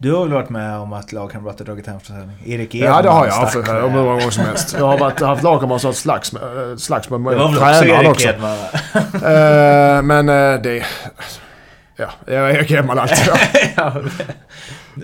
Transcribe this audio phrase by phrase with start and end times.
[0.00, 2.36] Du har väl varit med om att lagkamrater dragit hem träning?
[2.46, 4.76] Erik Edman Ja, det har jag haft hur med- många gånger som helst.
[4.78, 7.84] Jag har varit, haft lagkamrater som slags med, eh, slags med Det var väl också
[7.84, 8.28] Erik också.
[8.28, 8.56] Edman?
[8.56, 9.30] va?
[9.30, 10.84] Eh, men eh, det...
[11.96, 13.18] Ja, jag är Erik Edman alltid.
[13.76, 13.92] Ja,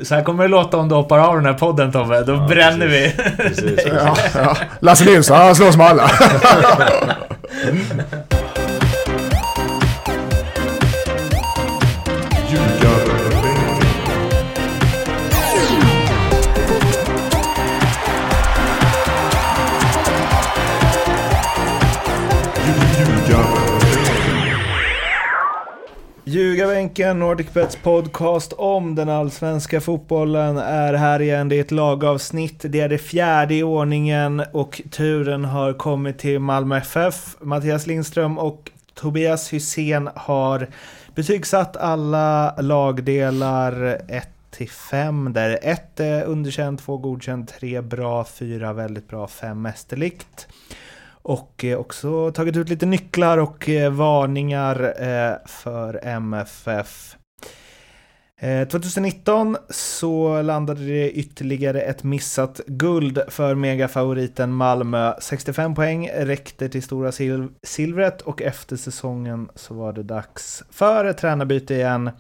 [0.05, 2.23] Så här kommer det låta om du hoppar av den här podden Tobbe.
[2.25, 3.15] Då bränner vi.
[3.37, 3.81] Precis.
[3.87, 4.57] Ja, ja.
[4.81, 6.11] Lasse Nilsson, han slåss med alla.
[26.85, 31.49] Bänken, NordicBets podcast om den allsvenska fotbollen är här igen.
[31.49, 32.65] Det är ett lagavsnitt.
[32.69, 37.37] Det är det fjärde i ordningen och turen har kommit till Malmö FF.
[37.41, 40.69] Mattias Lindström och Tobias Hysén har
[41.15, 48.73] betygsatt alla lagdelar 1 till 5 där 1 är underkänt, 2 godkänt, 3 bra, 4
[48.73, 50.49] väldigt bra, 5 mästerligt.
[51.25, 57.17] Och eh, också tagit ut lite nycklar och eh, varningar eh, för MFF.
[58.71, 65.15] 2019 så landade det ytterligare ett missat guld för megafavoriten Malmö.
[65.21, 71.05] 65 poäng räckte till stora sil- silvret och efter säsongen så var det dags för
[71.05, 72.11] ett tränarbyte igen.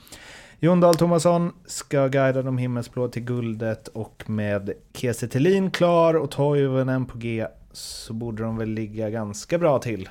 [0.59, 6.31] Jon Dahl Tomasson ska guida de himmelsblå till guldet och med Kiese Thelin klar och
[6.31, 10.08] Toivonen på G så borde de väl ligga ganska bra till.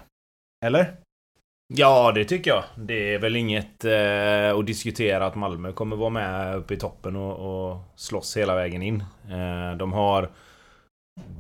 [0.66, 0.96] Eller?
[1.74, 2.64] Ja, det tycker jag.
[2.76, 7.16] Det är väl inget eh, att diskutera att Malmö kommer vara med uppe i toppen
[7.16, 9.04] och, och slåss hela vägen in.
[9.30, 10.30] Eh, de har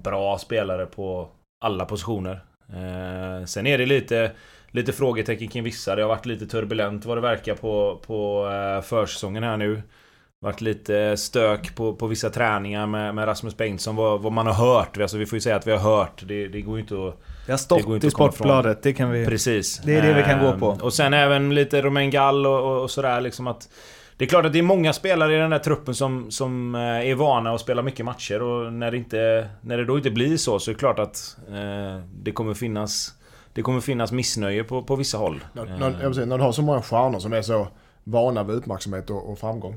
[0.03, 1.29] bra spelare på
[1.66, 2.45] alla positioner.
[2.69, 4.31] Eh, sen är det lite,
[4.71, 5.95] lite frågetecken kring vissa.
[5.95, 9.81] Det har varit lite turbulent vad det verkar på, på eh, försäsongen här nu.
[10.44, 13.95] Varit lite stök på, på vissa träningar med, med Rasmus Bengtsson.
[13.95, 14.97] Vad, vad man har hört.
[14.97, 16.23] Alltså vi får ju säga att vi har hört.
[16.27, 17.00] Det, det går ju inte att...
[17.45, 19.25] Det har Det stått går inte i Sportbladet, det kan vi...
[19.25, 19.78] Precis.
[19.78, 20.72] Det är det vi kan gå på.
[20.72, 23.69] Ehm, Och sen även lite Romain Gall och, och, och sådär liksom att...
[24.18, 26.81] Det är klart att det är många spelare i den där truppen som, som eh,
[26.81, 30.38] är vana att spela mycket matcher och när det, inte, när det då inte blir
[30.38, 33.13] så så är det klart att eh, det kommer finnas...
[33.53, 35.44] Det kommer finnas missnöje på, på vissa håll.
[35.53, 37.68] När, när, jag säga, när du har så många stjärnor som är så
[38.03, 39.75] vana vid uppmärksamhet och, och framgång.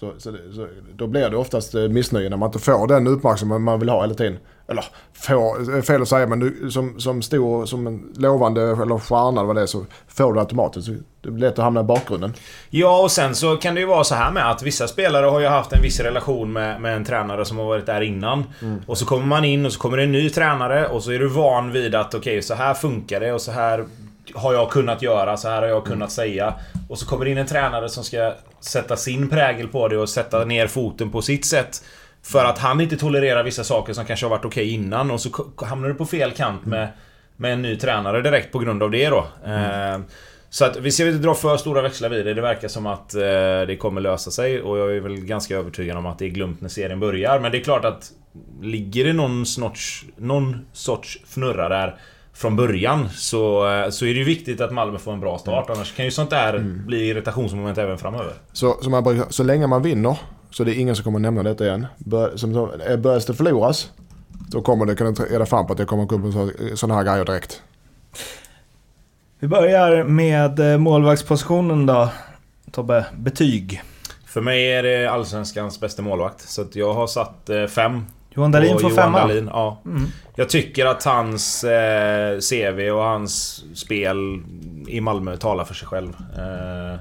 [0.00, 3.60] Så, så, så då blir det oftast eh, missnöje när man inte får den uppmärksamhet
[3.60, 4.38] man vill ha hela tiden.
[4.68, 8.98] Eller får, är fel att säga men du, som, som stor, som en lovande eller
[8.98, 10.88] stjärna eller vad det är så får du automatiskt.
[11.20, 12.34] Det blir lätt att hamna i bakgrunden.
[12.70, 15.40] Ja, och sen så kan det ju vara så här med att vissa spelare har
[15.40, 18.44] ju haft en viss relation med, med en tränare som har varit där innan.
[18.86, 21.18] Och så kommer man in och så kommer det en ny tränare och så är
[21.18, 23.84] du van vid att okej, så här funkar det och så här
[24.34, 26.54] har jag kunnat göra, så här har jag kunnat säga.
[26.88, 30.08] Och så kommer det in en tränare som ska sätta sin prägel på det och
[30.08, 31.82] sätta ner foten på sitt sätt.
[32.22, 35.30] För att han inte tolererar vissa saker som kanske har varit okej innan och så
[35.66, 36.88] hamnar du på fel kant med,
[37.36, 39.26] med en ny tränare direkt på grund av det då.
[39.46, 39.98] Eh,
[40.50, 42.34] så att vi ska inte dra för stora växlar vid det.
[42.34, 43.20] Det verkar som att eh,
[43.66, 46.60] det kommer lösa sig och jag är väl ganska övertygad om att det är glömt
[46.60, 47.40] när serien börjar.
[47.40, 48.10] Men det är klart att
[48.62, 51.96] ligger det någon sorts, någon sorts fnurra där
[52.36, 55.70] från början så, eh, så är det ju viktigt att Malmö får en bra start.
[55.70, 58.32] Annars kan ju sånt där bli irritationsmoment även framöver.
[58.52, 60.18] Så, så, man, så länge man vinner
[60.50, 61.86] så det är ingen som kommer nämna detta igen.
[61.98, 62.50] Bör, som,
[62.88, 63.90] eh, börjar det förloras
[64.48, 67.62] då kommer det kunna reda fram på att det kommer komma sådana här grejer direkt.
[69.38, 72.08] Vi börjar med eh, målvaktspositionen då.
[72.70, 73.82] Tobbe, betyg.
[74.26, 76.40] För mig är det Allsvenskans bästa målvakt.
[76.40, 78.04] Så att jag har satt eh, fem.
[78.36, 79.18] Johan Dahlin får femma.
[79.18, 79.82] Dahlin, ja.
[79.84, 80.02] Mm.
[80.34, 84.42] Jag tycker att hans eh, CV och hans spel
[84.88, 86.08] i Malmö talar för sig själv.
[86.38, 86.98] Eh,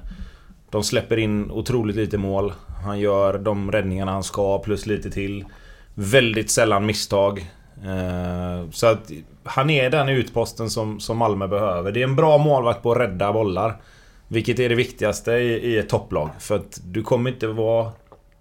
[0.70, 2.54] de släpper in otroligt lite mål.
[2.86, 5.46] Han gör de räddningarna han ska, plus lite till.
[5.94, 7.40] Väldigt sällan misstag.
[7.84, 9.12] Eh, så att
[9.44, 11.92] han är den utposten som, som Malmö behöver.
[11.92, 13.82] Det är en bra målvakt på att rädda bollar.
[14.28, 16.30] Vilket är det viktigaste i, i ett topplag.
[16.40, 17.92] För att du kommer inte vara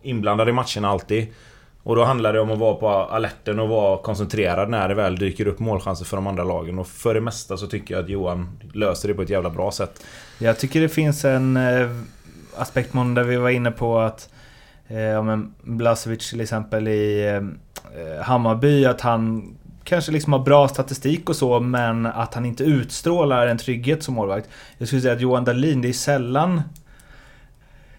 [0.03, 1.27] inblandad i matcherna alltid.
[1.85, 5.17] Och då handlar det om att vara på alerten och vara koncentrerad när det väl
[5.17, 6.79] dyker upp målchanser för de andra lagen.
[6.79, 9.71] Och för det mesta så tycker jag att Johan löser det på ett jävla bra
[9.71, 10.03] sätt.
[10.39, 11.91] Jag tycker det finns en eh,
[12.57, 14.29] aspekt där vi var inne på att
[14.89, 19.55] eh, Blasevic till exempel i eh, eh, Hammarby, att han
[19.85, 24.15] kanske liksom har bra statistik och så, men att han inte utstrålar en trygghet som
[24.15, 24.49] målvakt.
[24.79, 26.63] Jag skulle säga att Johan Dahlin, det är sällan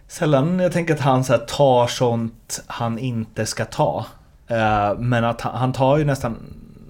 [0.08, 4.06] Sällan jag tänker att han så här tar sånt han inte ska ta.
[4.48, 6.38] Eh, men att han, han tar ju nästan...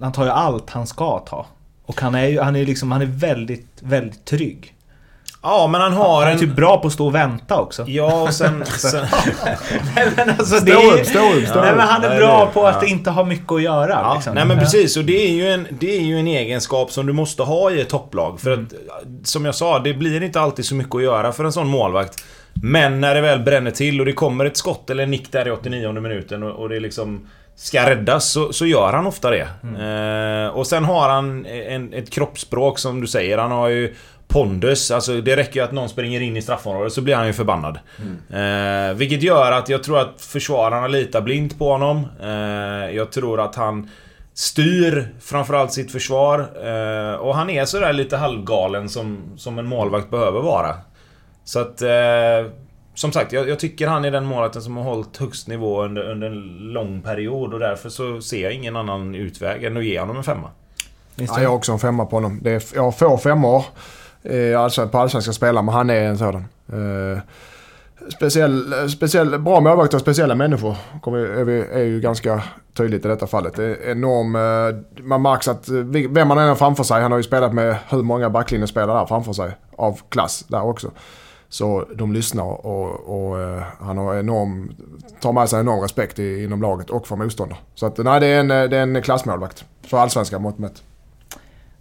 [0.00, 1.46] Han tar ju allt han ska ta.
[1.86, 4.72] Och han är ju han är liksom, han är väldigt, väldigt trygg.
[5.42, 6.38] Ja, men han har Han är en...
[6.38, 7.84] typ bra på att stå och vänta också.
[7.88, 8.64] Ja, och sen...
[8.78, 9.06] sen
[9.96, 11.76] Nej men alltså Stå upp, stå upp, stå Nej upp.
[11.76, 12.88] men han är Nej, bra det- på att ja.
[12.88, 13.88] inte ha mycket att göra.
[14.02, 14.34] Ja, liksom.
[14.34, 14.96] nej men precis.
[14.96, 17.80] Och det är, ju en, det är ju en egenskap som du måste ha i
[17.80, 18.40] ett topplag.
[18.40, 18.58] För att,
[19.28, 22.24] som jag sa, det blir inte alltid så mycket att göra för en sån målvakt.
[22.62, 25.48] Men när det väl bränner till och det kommer ett skott eller en nick där
[25.48, 27.26] i 89 minuten och, och det liksom
[27.56, 29.48] ska räddas så, så gör han ofta det.
[29.82, 33.38] Eh, och sen har han en, ett kroppsspråk som du säger.
[33.38, 33.94] Han har ju
[34.28, 34.90] pondus.
[34.90, 37.78] Alltså det räcker ju att någon springer in i straffområdet så blir han ju förbannad.
[38.30, 42.06] Eh, vilket gör att jag tror att försvararna litar blint på honom.
[42.22, 43.90] Eh, jag tror att han
[44.34, 46.38] styr framförallt sitt försvar.
[46.40, 50.74] Eh, och han är sådär lite halvgalen som, som en målvakt behöver vara.
[51.46, 51.82] Så att...
[51.82, 52.52] Eh,
[52.94, 56.10] som sagt, jag, jag tycker han är den målvakten som har hållit högst nivå under,
[56.10, 60.00] under en lång period och därför så ser jag ingen annan utväg än att ge
[60.00, 60.50] honom en femma.
[61.16, 62.38] Ja, jag har också en femma på honom.
[62.42, 63.64] Det är, jag har få femmor
[64.22, 66.44] eh, alltså på allsvenska spelare, men han är en sådan.
[66.72, 67.18] Eh,
[68.16, 72.42] speciell, speciell, bra målvakter och speciella människor kommer, är, vi, är ju ganska
[72.74, 73.56] tydligt i detta fallet.
[73.56, 75.74] Det är enorm, eh, man märks att eh,
[76.10, 79.06] vem man än har framför sig, han har ju spelat med hur många backlinjespelare där
[79.06, 80.90] framför sig av klass där också.
[81.48, 84.76] Så de lyssnar och, och eh, han har enorm,
[85.20, 87.58] tar med sig enorm respekt i, inom laget och för motståndare.
[87.74, 89.64] Så att, nej, det är en, det är en klassmålvakt.
[89.82, 90.82] För allsvenska mått mätt.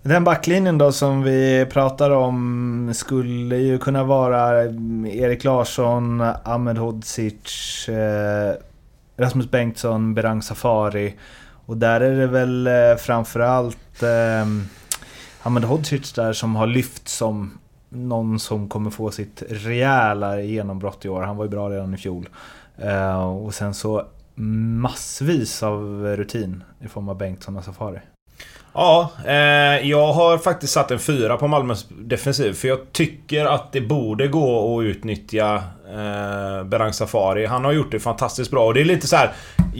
[0.01, 7.89] Den backlinjen då som vi pratar om skulle ju kunna vara Erik Larsson, Ahmed Hodzic,
[7.89, 8.55] eh,
[9.17, 11.15] Rasmus Bengtsson, Berang Safari.
[11.65, 14.47] Och där är det väl eh, framförallt eh,
[15.43, 17.57] Ahmed Hodzic där som har lyft som
[17.95, 21.21] någon som kommer få sitt rejäla genombrott i år.
[21.21, 22.29] Han var ju bra redan i fjol.
[22.77, 24.05] Eh, och sen så
[24.81, 27.99] massvis av rutin i form av Bengtsson och Safari.
[28.73, 32.53] Ja, eh, jag har faktiskt satt en fyra på Malmös defensiv.
[32.53, 35.55] För jag tycker att det borde gå att utnyttja
[35.87, 37.45] eh, Berang Safari.
[37.45, 38.65] Han har gjort det fantastiskt bra.
[38.65, 39.31] Och det är lite så här.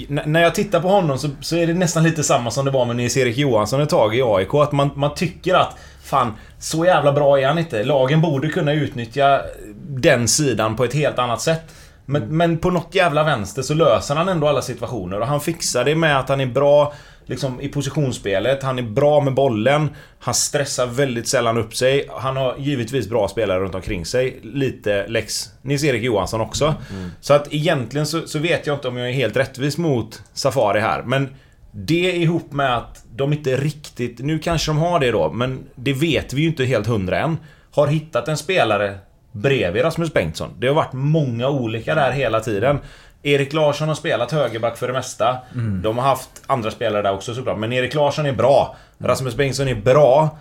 [0.08, 2.86] När jag tittar på honom så, så är det nästan lite samma som det var
[2.86, 4.54] med Nils-Erik Johansson ett tag i AIK.
[4.54, 7.84] Att man, man tycker att Fan, så jävla bra är han inte.
[7.84, 9.42] Lagen borde kunna utnyttja
[9.88, 11.62] den sidan på ett helt annat sätt.
[12.06, 15.86] Men, men på något jävla vänster så löser han ändå alla situationer och han fixar
[15.86, 16.94] det med att han är bra
[17.26, 18.64] liksom, i positionsspelet.
[18.64, 19.90] Han är bra med bollen.
[20.20, 22.08] Han stressar väldigt sällan upp sig.
[22.18, 24.40] Han har givetvis bra spelare runt omkring sig.
[24.42, 26.76] Lite Lex Nils-Erik Johansson också.
[27.22, 30.80] Så att egentligen så, så vet jag inte om jag är helt rättvis mot Safari
[30.80, 31.04] här.
[31.04, 31.30] Men
[31.72, 34.20] det ihop med att de inte riktigt...
[34.20, 37.38] Nu kanske de har det då, men det vet vi ju inte helt hundra än.
[37.72, 38.98] Har hittat en spelare
[39.32, 40.50] bredvid Rasmus Bengtsson.
[40.60, 42.80] Det har varit många olika där hela tiden.
[43.26, 45.38] Erik Larsson har spelat högerback för det mesta.
[45.84, 47.58] De har haft andra spelare där också såklart.
[47.58, 48.76] Men Erik Larsson är bra.
[48.98, 50.38] Rasmus Bengtsson är bra.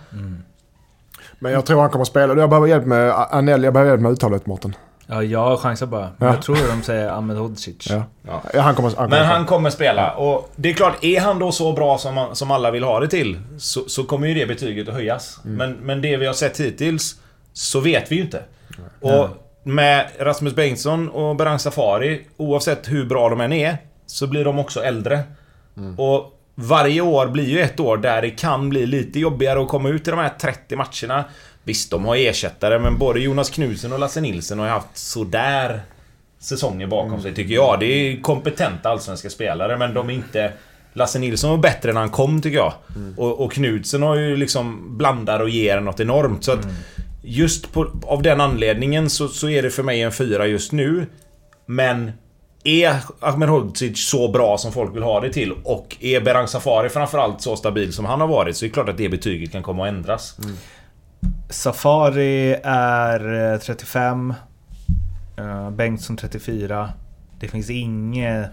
[1.39, 2.35] Men jag tror han kommer att spela.
[2.35, 4.75] Jag behöver hjälp med Anel, jag behöver hjälp med uttalet Mårten.
[5.07, 6.09] Ja, jag chansar bara.
[6.17, 6.25] Ja.
[6.25, 7.87] Jag tror de säger Ahmed Hodzic.
[7.89, 8.03] Ja.
[8.53, 8.61] Ja.
[8.61, 10.11] Han kommer, han kommer Men han kommer spela.
[10.11, 12.99] Och det är klart, är han då så bra som, man, som alla vill ha
[12.99, 15.39] det till så, så kommer ju det betyget att höjas.
[15.43, 17.15] Men, men det vi har sett hittills
[17.53, 18.43] så vet vi ju inte.
[19.01, 24.45] Och med Rasmus Bengtsson och Berang Safari, oavsett hur bra de än är, så blir
[24.45, 25.23] de också äldre.
[25.97, 29.89] Och varje år blir ju ett år där det kan bli lite jobbigare att komma
[29.89, 31.25] ut i de här 30 matcherna.
[31.63, 35.81] Visst, de har ersättare, men både Jonas Knudsen och Lasse Nilsson har ju haft sådär
[36.39, 37.79] säsonger bakom sig tycker jag.
[37.79, 40.51] Det är kompetenta allsvenska spelare men de är inte...
[40.97, 42.73] Lasse Nilsson var bättre när han kom tycker jag.
[43.17, 46.43] Och, och Knudsen har ju liksom blandar och ger något enormt.
[46.43, 46.67] Så att
[47.25, 51.05] just på, av den anledningen så, så är det för mig en fyra just nu.
[51.65, 52.11] Men
[52.63, 56.89] är Ahmed Hodzic så bra som folk vill ha det till och är Berang Safari
[56.89, 59.63] framförallt så stabil som han har varit så är det klart att det betyget kan
[59.63, 60.37] komma att ändras.
[60.43, 60.55] Mm.
[61.49, 64.33] Safari är eh, 35.
[65.37, 66.89] Eh, Bengtsson 34.
[67.39, 68.45] Det finns inga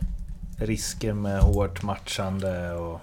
[0.58, 3.00] risker med hårt matchande och...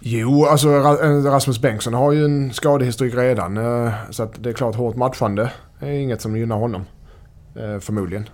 [0.00, 3.56] Jo, alltså Ra- Rasmus Bengtsson har ju en skadehistorik redan.
[3.86, 5.50] eh, Så att det är klart, hårt matchande
[5.80, 6.84] är inget som gynnar honom.
[7.56, 8.28] eh, Förmodligen.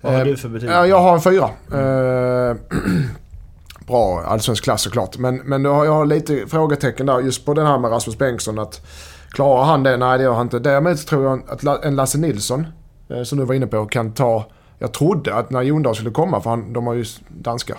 [0.00, 0.70] Vad har Eh, du för betyg?
[0.70, 1.50] Ja, jag har en fyra.
[1.72, 2.56] Eh,
[3.86, 5.18] Bra allsvensk klass såklart.
[5.18, 8.58] Men, men då har jag lite frågetecken där just på den här med Rasmus Bengtsson.
[8.58, 8.86] Att
[9.30, 9.96] klarar han det?
[9.96, 10.58] Nej, det gör han inte.
[10.58, 12.66] Däremot tror jag att en Lasse Nilsson,
[13.10, 14.44] eh, som du var inne på, kan ta...
[14.78, 17.74] Jag trodde att när Jondal skulle komma, för han, de har ju danska.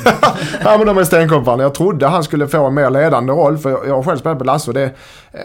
[0.64, 1.62] ja men de är stenkompar.
[1.62, 3.58] Jag trodde han skulle få en mer ledande roll.
[3.58, 4.86] För jag, har själv spelat på Lasse och det är
[5.32, 5.40] eh,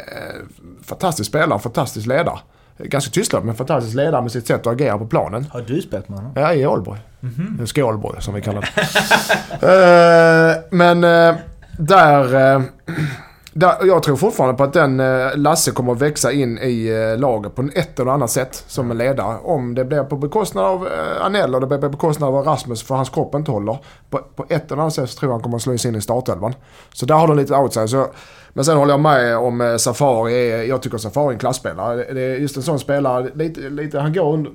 [0.84, 2.40] fantastisk spelare, fantastisk ledare.
[2.78, 5.46] Ganska tystlåten men fantastisk ledare med sitt sätt att agera på planen.
[5.52, 6.32] Har du spelat med honom?
[6.36, 7.00] Ja, i Ålborg.
[7.22, 8.70] Mm Skålborg som vi kallar det.
[9.64, 11.36] Eh, men eh,
[11.78, 12.62] där...
[13.54, 17.20] där, jag tror fortfarande på att den eh, Lasse kommer att växa in i eh,
[17.20, 19.38] laget på ett eller annat sätt som en ledare.
[19.44, 22.84] Om det blir på bekostnad av eh, Anel och det blir på bekostnad av Rasmus
[22.84, 23.78] för hans kropp inte håller.
[24.10, 25.96] På, på ett eller annat sätt så tror jag han kommer att slå sig in
[25.96, 26.54] i startelvan.
[26.94, 27.90] Så där har de lite outside.
[27.90, 28.08] Så,
[28.54, 30.34] men sen håller jag med om eh, Safari.
[30.34, 32.14] Är, jag tycker Safari är en klasspelare.
[32.14, 33.30] Det, är just en sån spelare.
[33.36, 34.52] Lite, lite, han går under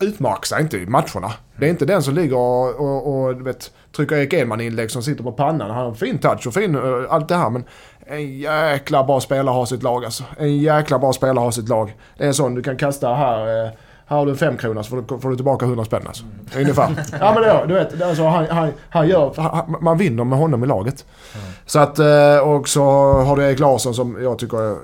[0.00, 1.32] utmärker sig inte i matcherna.
[1.56, 5.02] Det är inte den som ligger och, och, och du vet, trycker Erik Edman-inlägg som
[5.02, 5.70] sitter på pannan.
[5.70, 6.78] Han har fin touch och fin
[7.10, 7.64] allt det här men
[8.08, 10.24] en jäkla bra spelare har sitt lag alltså.
[10.38, 11.96] En jäkla bra spelare har sitt lag.
[12.16, 13.64] Det är en sån du kan kasta här.
[13.64, 13.70] Uh,
[14.06, 16.24] här har du en femkrona så får du, får du tillbaka 100 spänn alltså.
[16.24, 16.62] Mm.
[16.62, 17.04] Ungefär.
[17.20, 20.64] ja men det, du vet, alltså, han, han, han gör, han, man vinner med honom
[20.64, 21.04] i laget.
[21.34, 21.46] Mm.
[21.66, 24.78] Så att, uh, och så har du Erik Larsson som jag tycker är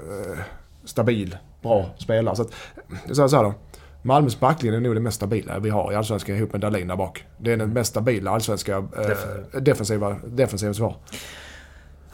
[0.85, 2.37] stabil, bra spelare.
[2.37, 2.51] Så att,
[3.13, 3.55] så, så här då.
[4.03, 6.97] Malmös backlinje är nog det mest stabila vi har i Allsvenskan ihop med Dahlin där
[6.97, 7.25] bak.
[7.39, 10.97] Det är den mest stabila allsvenska eh, defensiva, defensiva svar.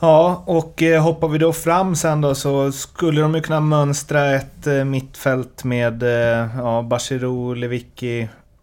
[0.03, 4.35] Ja, och eh, hoppar vi då fram sen då så skulle de ju kunna mönstra
[4.35, 8.21] ett eh, mittfält med eh, ja, Bachirou, Lewicki,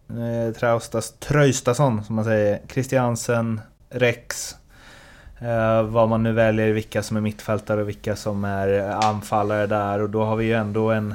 [0.08, 4.54] eh, Traustas, Tröjstason som man säger, Christiansen, Rex.
[5.40, 10.02] Eh, vad man nu väljer, vilka som är mittfältare och vilka som är anfallare där
[10.02, 11.14] och då har vi ju ändå en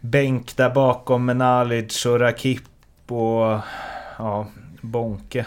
[0.00, 2.62] bänk där bakom med Nalic och Rakip
[3.08, 3.58] och
[4.18, 4.46] ja,
[4.80, 5.46] Bonke.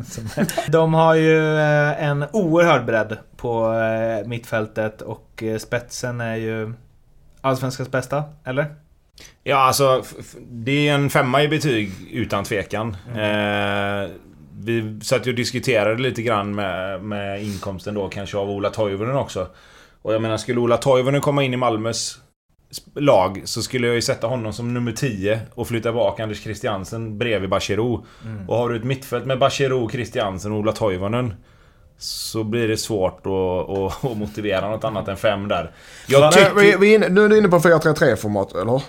[0.68, 6.72] De har ju eh, en oerhörd bredd på eh, mittfältet och eh, spetsen är ju
[7.40, 8.74] Allsvenskans bästa, eller?
[9.42, 10.04] Ja, alltså
[10.50, 12.96] det är en femma i betyg utan tvekan.
[13.14, 14.04] Mm.
[14.04, 14.10] Eh,
[14.58, 19.16] vi satt ju och diskuterade lite grann med, med inkomsten då kanske av Ola Toivonen
[19.16, 19.48] också.
[20.02, 22.18] Och jag menar, skulle Ola Toivonen komma in i Malmös
[22.94, 27.18] lag så skulle jag ju sätta honom som nummer 10 och flytta bak Anders Christiansen
[27.18, 28.04] bredvid Bachirou.
[28.24, 28.48] Mm.
[28.48, 31.34] Och har du ett mittfält med Bachirou, Christiansen och Ola Toivonen
[31.98, 33.32] så blir det svårt att,
[33.78, 35.70] att, att motivera något annat än fem där.
[36.06, 36.54] Jag tycker...
[36.54, 38.82] vi, vi inne, nu är du inne på 4-3-3-format, eller?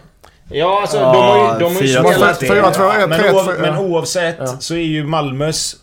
[0.50, 3.36] Ja, alltså ja, de har ju, de har ju 4, spelat 4, 2, 1, men,
[3.36, 4.48] oav, men oavsett ja.
[4.48, 5.76] så är ju Malmös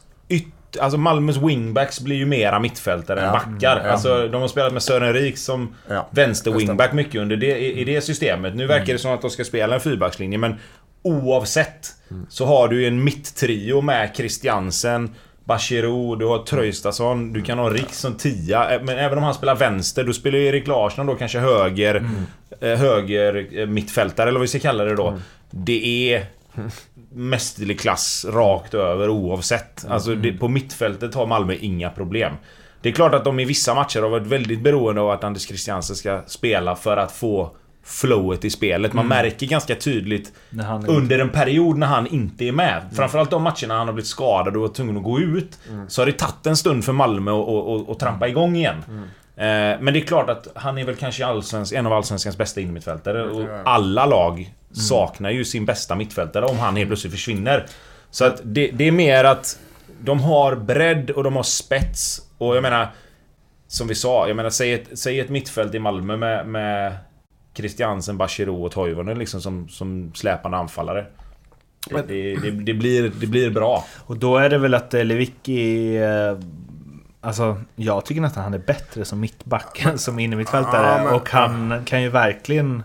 [0.81, 3.26] Alltså Malmös wingbacks blir ju mera mittfältare ja.
[3.26, 3.83] än backar.
[3.85, 3.90] Ja.
[3.90, 6.09] Alltså de har spelat med Sören Rik som ja.
[6.11, 8.54] vänster-wingback mycket under det, i, i det systemet.
[8.54, 8.95] Nu verkar mm.
[8.95, 10.54] det som att de ska spela en fyrbackslinje men
[11.02, 12.26] oavsett mm.
[12.28, 15.14] så har du ju en mitttrio med Christiansen,
[15.45, 18.81] Bachirou, du har Traustason, du kan ha Rik som tia.
[18.83, 21.95] Men även om han spelar vänster, då spelar ju Erik Larsson då kanske höger...
[21.95, 22.26] Mm.
[22.61, 25.09] Eh, höger eh, mittfältare eller vad vi ska kalla det då.
[25.09, 25.21] Mm.
[25.50, 26.26] Det är
[27.14, 29.87] mästerlig klass rakt över oavsett.
[29.88, 32.33] Alltså det, på mittfältet har Malmö inga problem.
[32.80, 35.47] Det är klart att de i vissa matcher har varit väldigt beroende av att Anders
[35.47, 37.50] Christiansen ska spela för att få
[37.85, 38.92] flowet i spelet.
[38.92, 39.25] Man mm.
[39.25, 40.33] märker ganska tydligt
[40.87, 42.83] under en period när han inte är med.
[42.83, 42.94] Mm.
[42.94, 45.59] Framförallt de matcherna han har blivit skadad och var tvungen att gå ut.
[45.71, 45.88] Mm.
[45.88, 47.33] Så har det tagit en stund för Malmö
[47.88, 48.85] att trampa igång igen.
[48.88, 49.04] Mm.
[49.37, 52.61] Eh, men det är klart att han är väl kanske allsvensk, en av Allsvenskans bästa
[52.61, 53.30] innermittfältare.
[53.30, 57.66] Och alla lag saknar ju sin bästa mittfältare om han helt plötsligt försvinner.
[58.11, 59.59] Så att det, det är mer att
[60.00, 62.21] de har bredd och de har spets.
[62.38, 62.88] Och jag menar...
[63.66, 66.97] Som vi sa, jag menar säg ett, säg ett mittfält i Malmö med, med
[67.54, 71.07] Christiansen, Bachirou och Toivonen liksom som, som släpande anfallare.
[71.90, 73.85] Det, det, det, blir, det blir bra.
[74.07, 75.97] Och då är det väl att Lewicki...
[75.97, 76.38] Eh,
[77.21, 81.02] alltså, jag tycker nästan han är bättre som mittback än som innermittfältare.
[81.04, 82.83] Ja, och han kan ju verkligen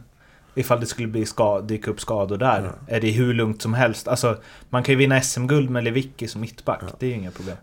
[0.59, 2.63] ifall det skulle bli ska, dyka upp skador där.
[2.63, 2.95] Ja.
[2.95, 4.07] Är det hur lugnt som helst.
[4.07, 4.37] Alltså,
[4.69, 6.79] man kan ju vinna SM-guld med Lewicki som mittback.
[6.81, 6.87] Ja.
[6.99, 7.57] Det är ju inga problem.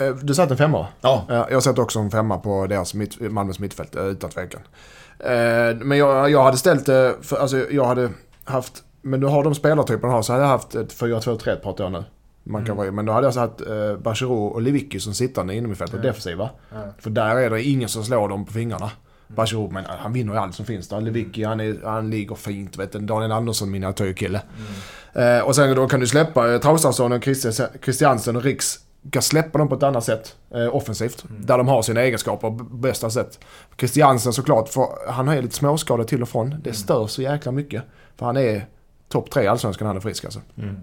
[0.00, 0.86] Eh, du satte en femma?
[1.00, 1.46] Ja.
[1.50, 4.60] Jag satte också en femma på deras mitt, Malmös mittfält, eh, utan tvekan.
[5.18, 8.10] Eh, men jag, jag hade ställt det, för, alltså jag hade
[8.44, 11.92] haft, men nu har de spelartyperna har så hade jag haft ett 4-2-3 pratar jag
[11.92, 12.04] nu.
[12.46, 12.76] Man kan mm.
[12.76, 16.06] vara, men då hade jag satt eh, Bachirou och Lewicki som sittande inom mittfältet, mm.
[16.06, 16.50] defensiva.
[16.74, 16.88] Mm.
[16.98, 18.90] För där är det ingen som slår dem på fingrarna.
[19.28, 21.00] Bachirou, men han vinner ju allt som finns där.
[21.00, 22.78] Lewicki, han, är, han ligger fint.
[22.78, 22.98] Vet du.
[22.98, 24.42] Daniel Andersson, miniatyrkille.
[25.14, 25.38] Mm.
[25.38, 27.24] Eh, och sen då kan du släppa eh, Traustason och
[27.84, 28.78] Christiansen och Riks.
[29.10, 30.36] Kan släppa dem på ett annat sätt.
[30.54, 31.24] Eh, offensivt.
[31.30, 31.46] Mm.
[31.46, 33.40] Där de har sina egenskaper på bästa sätt.
[33.78, 36.50] Christiansen såklart, för han är lite småskadad till och från.
[36.50, 36.74] Det mm.
[36.74, 37.82] stör så jäkla mycket.
[38.16, 38.66] För han är
[39.08, 40.40] topp tre i Allsvenskan han är frisk alltså.
[40.58, 40.76] Mm.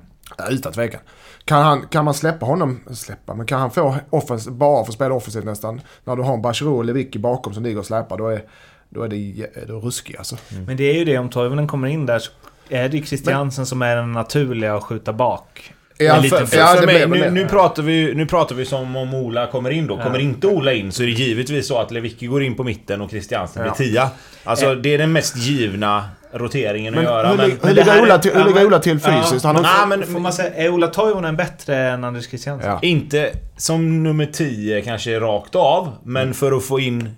[0.50, 1.02] Utan tvekan.
[1.46, 5.14] Kan, han, kan man släppa honom, släppa, men kan han få offens, bara få spela
[5.14, 5.82] offensivt nästan.
[6.04, 8.44] När du har en Bachirou och Lewicki bakom som ligger och släpar, då är,
[8.90, 10.38] då är det då ruskigt alltså.
[10.52, 10.66] Mm.
[10.66, 12.32] Men det är ju det, om Toivonen kommer in där så
[12.70, 15.74] är det Christiansen men, som är den naturliga att skjuta bak.
[15.98, 19.14] Ja, för, för, ja, för mig, nu, nu, pratar vi, nu pratar vi som om
[19.14, 19.98] Ola kommer in då.
[19.98, 23.02] Kommer inte Ola in så är det givetvis så att Lewicki går in på mitten
[23.02, 24.10] och Christiansen blir tia.
[24.44, 27.28] Alltså det är den mest givna roteringen men, att göra.
[27.28, 29.44] Hur, men, hur, ligger Ola till, hur ligger Ola till fysiskt?
[29.44, 32.70] Ja, han men, får man säga, är Ola Toivonen bättre än Anders Christiansen?
[32.70, 32.80] Ja.
[32.82, 36.34] Inte som nummer 10 kanske rakt av, men mm.
[36.34, 37.10] för att få in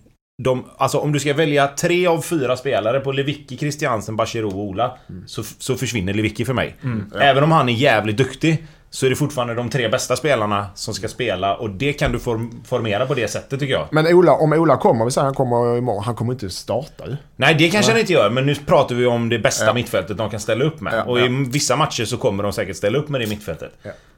[0.43, 4.59] de, alltså om du ska välja tre av fyra spelare på Lewicki, Christiansen, Bachirou och
[4.59, 6.75] Ola så, så försvinner Lewicki för mig.
[7.19, 10.93] Även om han är jävligt duktig så är det fortfarande de tre bästa spelarna som
[10.93, 13.87] ska spela och det kan du form, formera på det sättet tycker jag.
[13.91, 17.15] Men Ola, om Ola kommer, vi säger han kommer imorgon, han kommer inte starta ju.
[17.35, 19.73] Nej, det kanske han inte gör, men nu pratar vi om det bästa Ja.
[19.73, 20.93] mittfältet de kan ställa upp med.
[20.93, 21.25] Ja, och ja.
[21.25, 23.71] i vissa matcher så kommer de säkert ställa upp med det mittfältet.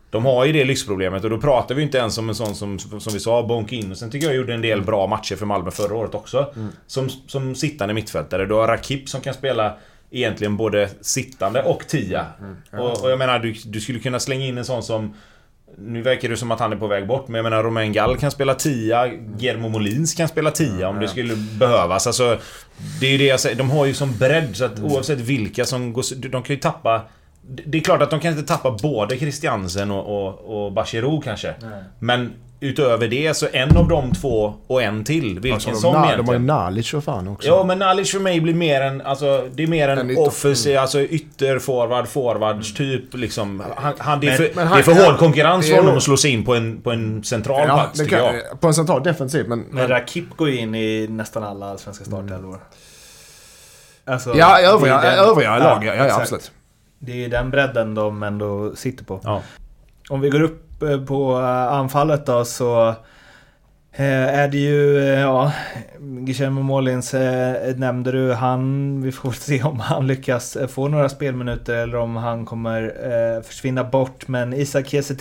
[0.09, 2.79] De har ju det lyxproblemet och då pratar vi inte ens om en sån som,
[2.79, 5.95] som vi sa, Bonke Innocent tycker jag gjorde en del bra matcher för Malmö förra
[5.95, 6.53] året också.
[6.87, 8.45] Som, som sittande mittfältare.
[8.45, 9.73] Du har Rakip som kan spela
[10.11, 12.25] egentligen både sittande och tia.
[12.71, 15.13] Och, och jag menar, du, du skulle kunna slänga in en sån som
[15.77, 18.17] nu verkar det som att han är på väg bort, men jag menar Romain Gall
[18.17, 22.07] kan spela tia, Guillermo Molins kan spela tia om det skulle behövas.
[22.07, 22.39] Alltså,
[22.99, 25.65] det är ju det jag säger, de har ju som bredd så att oavsett vilka
[25.65, 26.15] som går...
[26.29, 27.01] De kan ju tappa...
[27.47, 31.53] Det är klart att de kan inte tappa både Christiansen och, och, och Bachirou kanske.
[31.99, 35.93] Men utöver det så en av de två och en till, vilken Alltså, de, som
[35.93, 36.45] na, de har ju egentligen.
[36.45, 37.47] Nalic och fan också.
[37.47, 39.01] Ja, men Nalic för mig blir mer en...
[39.01, 43.63] Alltså, det är mer en, En ytter- offensiv, alltså ytterforward, forwards typ liksom.
[43.75, 45.97] Han, han, det, är Men- för, men det är för han- hård konkurrens för honom
[45.97, 48.61] att slå sig in på en, på en central Ja, plats det tycker kan, jag.
[48.61, 49.59] på en central defensiv, men...
[49.71, 52.59] Men Rakip går ju in i nästan alla svenska startelvor.
[54.05, 56.21] Alltså, ja, övriga, övriga lag, ja, ja, exakt.
[56.21, 56.51] absolut.
[56.99, 59.19] Det är den bredden de ändå sitter på.
[59.23, 59.41] Ja.
[60.09, 62.89] Om vi går upp eh, på eh, anfallet då så
[63.91, 65.51] eh, är det ju, ja,
[65.99, 67.13] Guillermo Molins
[67.75, 68.33] nämnde du.
[68.33, 73.83] Han, vi får se om han lyckas få några spelminuter eller om han kommer försvinna
[73.83, 74.27] bort.
[74.27, 75.15] Men Isak Kiese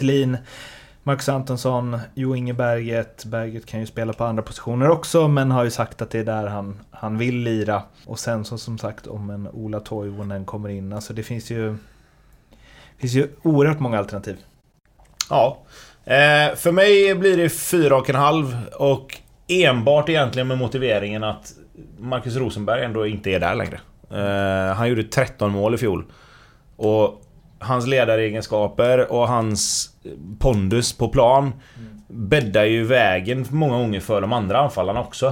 [1.06, 3.24] Marcus Antonsson, Jo Inge Berget.
[3.24, 6.24] Berget kan ju spela på andra positioner också men har ju sagt att det är
[6.24, 7.82] där han, han vill lira.
[8.06, 10.92] Och sen så som sagt om en Ola Toivonen kommer in.
[10.92, 14.36] Alltså det finns ju, det finns ju oerhört många alternativ.
[15.30, 15.58] Ja.
[16.04, 21.52] Eh, för mig blir det fyra och en halv och enbart egentligen med motiveringen att
[21.98, 23.80] Marcus Rosenberg ändå inte är där längre.
[24.10, 26.04] Eh, han gjorde 13 mål i fjol.
[26.76, 27.23] Och
[27.64, 29.90] hans ledaregenskaper och hans
[30.38, 31.52] pondus på plan
[32.08, 35.26] bäddar ju vägen många gånger för de andra anfallarna också.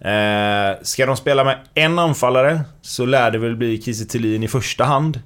[0.00, 4.48] Eh, ska de spela med en anfallare så lär det väl bli Kiese Thelin i
[4.48, 5.20] första hand.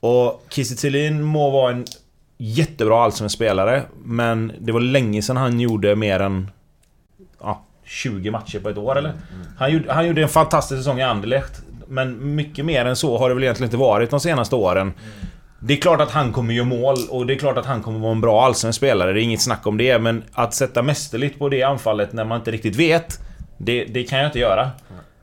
[0.00, 1.84] Och Kiese Thelin må vara en
[2.38, 6.50] jättebra allsvensk spelare, men det var länge sedan han gjorde mer än
[7.40, 9.12] ja, 20 matcher på ett år eller?
[9.58, 13.28] Han gjorde, han gjorde en fantastisk säsong i Anderlecht, men mycket mer än så har
[13.28, 14.92] det väl egentligen inte varit de senaste åren.
[15.60, 17.98] Det är klart att han kommer göra mål och det är klart att han kommer
[17.98, 19.98] vara en bra allsvensk spelare, det är inget snack om det.
[19.98, 23.20] Men att sätta mästerligt på det anfallet när man inte riktigt vet,
[23.58, 24.70] det, det kan jag inte göra.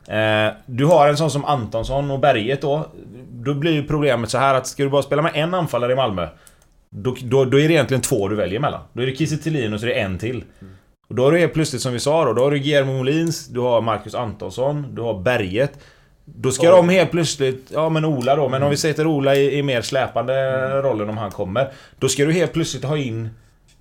[0.08, 2.86] Eh, du har en sån som Antonsson och Berget då.
[3.30, 5.96] Då blir ju problemet så här att ska du bara spela med en anfallare i
[5.96, 6.28] Malmö
[6.90, 8.80] då, då, då är det egentligen två du väljer mellan.
[8.92, 10.44] Då är det Kiese Thelin och så är det en till.
[11.08, 13.48] Och då har du helt plötsligt som vi sa då, då har du Guillermo Molins,
[13.48, 15.78] du har Marcus Antonsson, du har Berget.
[16.28, 19.58] Då ska de helt plötsligt, ja men Ola då, men om vi sätter Ola i,
[19.58, 20.34] i mer släpande
[20.82, 21.72] rollen om han kommer.
[21.98, 23.28] Då ska du helt plötsligt ha in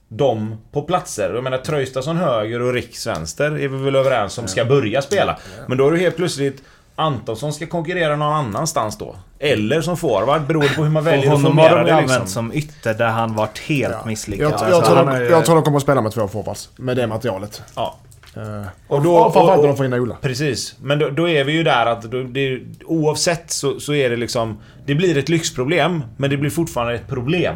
[0.08, 1.32] dem på platser.
[1.34, 5.38] Jag menar Traustason höger och Riks vänster är vi väl överens om ska börja spela.
[5.68, 6.62] Men då har du helt plötsligt
[6.96, 9.16] Antonsson ska konkurrera någon annanstans då.
[9.40, 12.10] Eller som forward, beroende på hur man väljer att honom har formera de det använt
[12.12, 12.28] liksom.
[12.28, 14.06] som ytter där han varit helt Ja.
[14.06, 14.52] misslyckad.
[14.52, 16.70] Jag, jag, Alltså, tror han de, jag tror de kommer att spela med två forwards.
[16.76, 17.62] Med det materialet.
[17.76, 17.96] Ja.
[18.38, 18.44] Uh,
[18.88, 20.16] Och och då- då, framförallt och- när de får in Ola.
[20.22, 20.76] Precis.
[20.82, 24.16] Men då, då är vi ju där att då, det, oavsett så, så är det
[24.16, 24.58] liksom...
[24.86, 27.56] Det blir ett lyxproblem, men det blir fortfarande ett problem.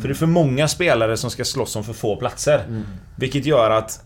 [0.00, 2.60] För det är för många spelare som ska slåss om för få platser.
[3.16, 4.00] Vilket gör att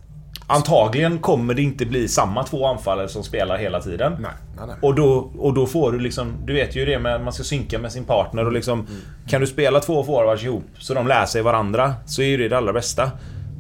[0.47, 4.13] antagligen kommer det inte bli samma två anfallare som spelar hela tiden.
[4.21, 4.77] Nej, nej, nej.
[4.83, 6.33] Och då, och då får du liksom...
[6.47, 8.87] Du vet ju det med att man ska synka med sin partner och liksom...
[9.29, 12.49] Kan du spela två forwards ihop så de lär sig varandra så är ju det
[12.49, 13.11] det allra bästa.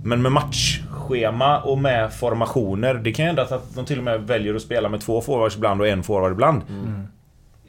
[0.05, 0.33] Men med
[1.13, 4.63] matchschema och med formationer, det kan ju hända att de till och med väljer att
[4.63, 6.63] spela med två forwards ibland och en forward ibland.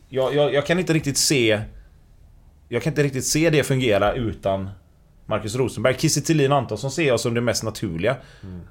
[0.10, 1.62] Jag, jag, jag kan inte riktigt se...
[2.70, 4.70] Jag kan inte riktigt se det fungera utan
[5.26, 5.96] Marcus Rosenberg.
[5.98, 8.16] Kiese Thelin Antonsson ser jag som det mest naturliga.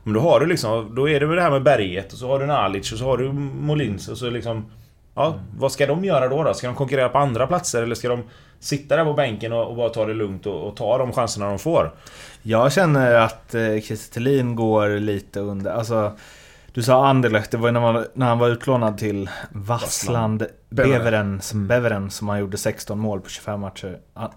[0.05, 0.95] Men då har du liksom...
[0.95, 3.05] Då är det väl det här med Berget och så har du Nalic och så
[3.05, 4.65] har du Molins och så liksom...
[5.15, 6.55] Ja, vad ska de göra då, då?
[6.55, 8.23] Ska de konkurrera på andra platser eller ska de
[8.61, 11.49] sitta där på bänken och, och bara ta det lugnt och, och ta de chanserna
[11.49, 11.95] de får?
[12.43, 15.71] Jag känner att eh, Kiese Thelin går lite under.
[15.71, 16.13] Alltså,
[16.73, 21.41] du sa Anderlecht, det var ju när, man, när han var utlånad till Vassland Beveren.
[21.41, 23.99] Som, Beveren som han gjorde 16 mål på 25 matcher.
[24.15, 24.31] Han,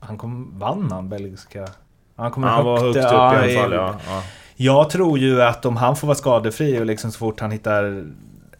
[0.00, 1.68] han kom, vann han belgiska?
[2.16, 3.94] Han kommer Han var högt upp i ja, alla fall, ja.
[4.06, 4.22] ja.
[4.56, 8.04] Jag tror ju att om han får vara skadefri och liksom så fort han hittar...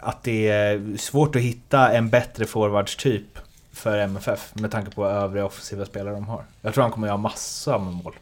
[0.02, 3.38] Att det är svårt att hitta en bättre forwardstyp
[3.72, 6.42] för MFF med tanke på övriga offensiva spelare de har.
[6.60, 8.14] Jag tror han kommer göra massa med mål.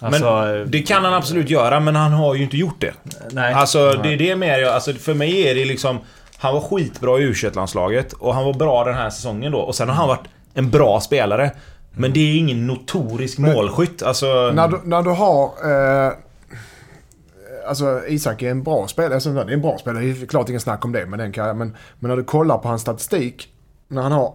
[0.00, 2.92] Alltså, Det kan han absolut göra, men han har ju inte gjort det.
[3.32, 3.54] nej.
[3.54, 4.74] Alltså, det är det mer jag...
[4.74, 5.98] Alltså, för mig är det liksom...
[6.38, 9.58] Han var skitbra i u landslaget och han var bra den här säsongen då.
[9.58, 11.50] Och sen har han varit en bra spelare.
[11.92, 14.02] Men det är ingen notorisk Men- målskytt.
[14.02, 14.50] Alltså...
[14.54, 15.44] När du, när du har...
[16.06, 16.12] Eh,
[17.68, 19.14] alltså Isak är en bra spelare.
[19.14, 20.04] Alltså, det är en bra spelare.
[20.04, 21.06] Det är klart ingen snack om det.
[21.06, 23.54] Men, den kan, men, men när du kollar på hans statistik.
[23.88, 24.34] När han har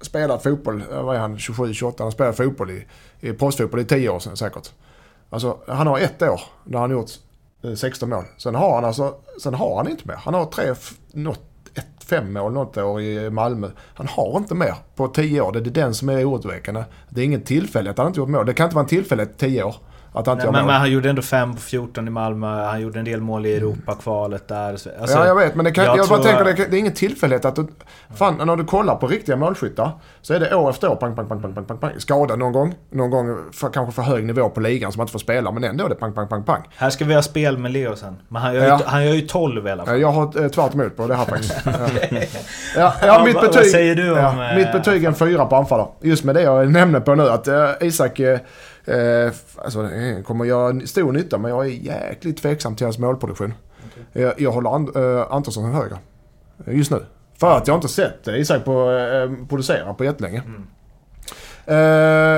[0.00, 0.84] spelat fotboll.
[0.92, 1.36] Eh, vad är han?
[1.36, 1.94] 27-28.
[1.98, 2.86] Han har spelat fotboll i,
[3.20, 4.72] i proffsfotboll i 10 år sedan säkert.
[5.30, 7.10] Alltså han har ett år där han gjort
[7.64, 8.24] eh, 16 mål.
[8.36, 9.14] Sen har han alltså...
[9.42, 10.16] Sen har han inte mer.
[10.16, 10.74] Han har tre...
[11.12, 11.40] Något,
[11.74, 13.70] ett, fem mål något år i Malmö.
[13.94, 15.52] Han har inte mer på 10 år.
[15.52, 16.84] Det är den som är oroväckande.
[17.08, 18.46] Det är ingen tillfällighet att han inte gjort mål.
[18.46, 19.74] Det kan inte vara en tillfällighet 10 år.
[20.14, 22.64] Att han inte Nej, men, men han gjorde ändå 5 på 14 i Malmö.
[22.64, 24.76] Han gjorde en del mål i Europakvalet där.
[24.76, 25.54] Så- Alltså, ja, jag vet.
[25.54, 27.66] Men det kan, jag jag, bara tänker, det, det är ingen tillfällighet att du...
[28.14, 29.90] Fan, när du kollar på riktiga målskyttar
[30.22, 31.92] så är det år efter år, pang, pang, pang, pang, pang, pang, pang.
[31.98, 32.74] Skadad någon gång.
[32.90, 35.50] Någon gång för, kanske för hög nivå på ligan som man inte får spela.
[35.50, 36.62] Men ändå är det pang, pang, pang, pang.
[36.76, 38.16] Här ska vi ha spel med Leo sen.
[38.28, 38.78] Men han gör, Ja.
[38.78, 39.94] ju, han gör ju 12 i alla fall.
[39.94, 41.54] Eh, Jag har eh, tvärt emot på det här faktiskt.
[42.76, 42.92] Ja.
[43.02, 45.46] Ja, mitt vad- vad betyg, säger du om, ja, eh, Mitt betyg är en fyra
[45.46, 45.88] på anfallare.
[46.00, 48.38] Just med det jag nämnde på nu att eh, Isak eh,
[48.84, 53.54] eh, alltså, eh, kommer göra stor nytta men jag är jäkligt tveksam till hans målproduktion.
[54.12, 55.98] Jag, jag håller And, eh, Antonsson högre
[56.66, 57.06] eh, just nu.
[57.38, 60.42] För att jag inte sett Isak på, eh, producera på jättelänge.
[61.66, 61.76] Eh,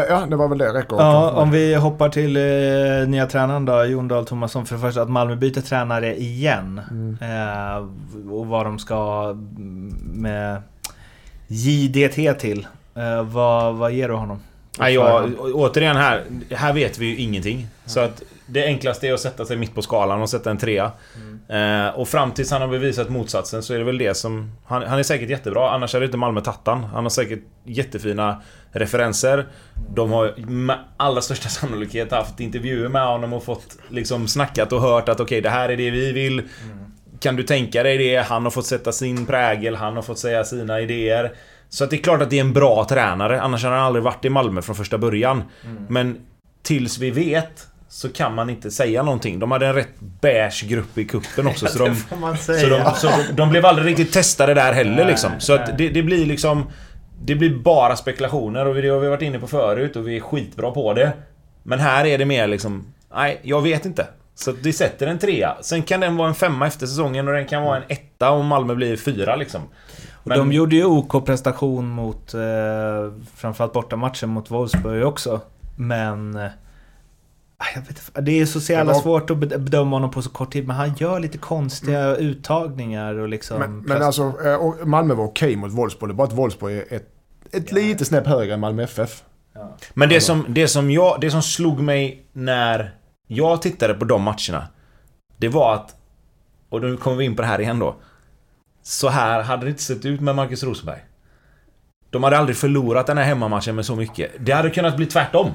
[0.08, 0.72] ja, det var väl det.
[0.72, 0.96] Räcker.
[0.96, 4.66] Ja, om vi hoppar till eh, nya tränaren då, Jon Dahl Tomasson.
[4.66, 6.80] För det första att Malmö byter tränare igen.
[6.90, 7.18] Mm.
[7.20, 10.62] Eh, och vad de ska mm, med
[11.46, 12.66] JDT till.
[13.24, 14.40] Vad, vad ger du honom?
[14.78, 16.24] Nej, jag, återigen här.
[16.50, 17.66] Här vet vi ju ingenting.
[17.86, 20.92] Så att det enklaste är att sätta sig mitt på skalan och sätta en trea.
[21.48, 24.52] Eh, och fram tills han har bevisat motsatsen så är det väl det som...
[24.66, 26.84] Han, han är säkert jättebra, annars hade inte Malmö tagit han.
[26.84, 29.46] Har säkert jättefina referenser.
[29.94, 34.80] De har med allra största sannolikhet haft intervjuer med honom och fått liksom snackat och
[34.80, 36.42] hört att okej, det här är det vi vill.
[37.20, 38.16] Kan du tänka dig det?
[38.16, 41.32] Han har fått sätta sin prägel, han har fått säga sina idéer.
[41.74, 44.02] Så att det är klart att det är en bra tränare, annars hade han aldrig
[44.02, 45.42] varit i Malmö från första början.
[45.88, 46.18] Men
[46.62, 49.38] tills vi vet så kan man inte säga någonting.
[49.38, 51.66] De hade en rätt beige grupp i kuppen också.
[51.66, 51.96] så de,
[52.36, 55.30] så de, så de, de blev aldrig riktigt testade där heller Nej, liksom.
[55.38, 56.70] Så att det, det blir liksom...
[57.22, 60.20] Det blir bara spekulationer och det har vi varit inne på förut och vi är
[60.20, 61.12] skitbra på det.
[61.62, 62.94] Men här är det mer liksom...
[63.14, 64.06] Nej, jag vet inte.
[64.34, 65.56] Så det sätter en trea.
[65.60, 68.46] Sen kan den vara en femma efter säsongen och den kan vara en etta om
[68.46, 69.62] Malmö blir fyra liksom.
[70.24, 72.40] Men- De gjorde ju OK prestation mot eh,
[73.34, 75.40] framförallt bortamatchen mot Wolfsburg också.
[75.76, 76.36] Men...
[76.36, 76.50] Eh,
[77.74, 80.52] jag vet, det är så jävla var- svårt att bed- bedöma honom på så kort
[80.52, 80.66] tid.
[80.66, 83.58] Men han gör lite konstiga uttagningar och liksom...
[83.58, 86.10] Men, men alltså, eh, och Malmö var okej mot Wolfsburg.
[86.10, 87.08] Det är bara att Wolfsburg är ett,
[87.52, 89.22] ett lite snäpp högre än Malmö FF.
[89.54, 89.76] ja.
[89.94, 91.20] Men det som, det som jag...
[91.20, 92.94] Det som slog mig när
[93.26, 94.66] jag tittade på de matcherna.
[95.36, 95.96] Det var att...
[96.68, 97.96] Och nu kommer vi in på det här igen då.
[98.86, 100.98] Så här hade det inte sett ut med Marcus Rosenberg.
[102.10, 104.30] De hade aldrig förlorat den här hemmamatchen med så mycket.
[104.38, 105.50] Det hade kunnat bli tvärtom.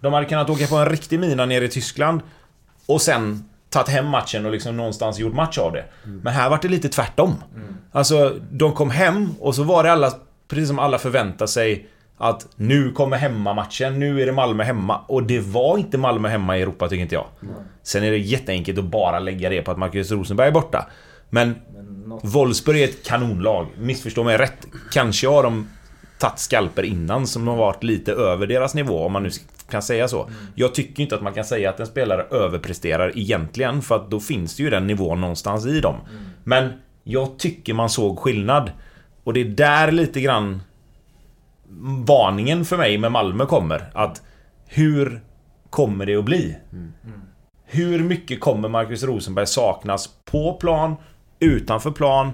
[0.00, 2.20] De hade kunnat åka på en riktig mina nere i Tyskland.
[2.86, 5.84] Och sen tagit hem matchen och liksom någonstans gjort match av det.
[6.04, 7.34] Men här var det lite tvärtom.
[7.92, 10.12] Alltså, de kom hem och så var det alla...
[10.48, 11.86] Precis som alla förväntade sig
[12.18, 15.00] att nu kommer hemmamatchen, nu är det Malmö hemma.
[15.06, 17.26] Och det var inte Malmö hemma i Europa tycker inte jag.
[17.82, 20.86] Sen är det jätteenkelt att bara lägga det på att Marcus Rosenberg är borta.
[21.34, 21.54] Men
[22.22, 23.66] Wolfsburg är ett kanonlag.
[23.78, 24.66] Missförstå mig rätt.
[24.92, 25.68] Kanske har de
[26.18, 29.30] tagit skalper innan som har varit lite över deras nivå, om man nu
[29.70, 30.30] kan säga så.
[30.54, 34.20] Jag tycker inte att man kan säga att en spelare överpresterar egentligen, för att då
[34.20, 35.96] finns det ju den nivån någonstans i dem.
[36.44, 36.72] Men
[37.04, 38.72] jag tycker man såg skillnad.
[39.24, 40.62] Och det är där lite grann
[42.06, 43.90] varningen för mig med Malmö kommer.
[43.94, 44.22] Att
[44.66, 45.20] hur
[45.70, 46.56] kommer det att bli?
[47.64, 50.96] Hur mycket kommer Marcus Rosenberg saknas på plan,
[51.42, 52.30] utanför plan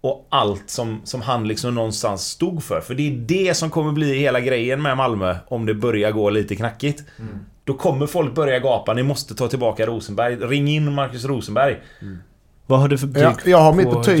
[0.00, 2.80] och allt som, som han liksom någonstans stod för?
[2.80, 6.30] För det är det som kommer bli hela grejen med Malmö om det börjar gå
[6.30, 7.04] lite knackigt.
[7.64, 10.36] Då kommer folk börja gapa, ni måste ta tillbaka Rosenberg.
[10.36, 11.80] Ring in Marcus Rosenberg.
[12.66, 14.18] Vad har du för betyg Ja, jag har mitt på betyg.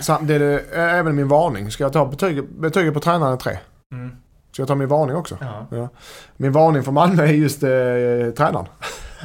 [0.00, 1.70] Sam- det är det, även min varning.
[1.70, 3.58] Ska jag ta betyget, betyget på tränaren är tre?
[3.92, 4.10] Mm.
[4.52, 5.38] Ska jag ta min varning också?
[5.40, 5.66] Ja.
[5.76, 5.88] Ja.
[6.36, 7.68] Min varning för Malmö är just eh,
[8.36, 8.66] tränaren.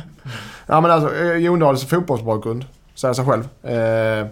[0.68, 2.66] ja men alltså eh, Jon Dahls fotbollsbakgrund.
[3.02, 3.66] Säger sig själv.
[3.66, 4.28] Eh,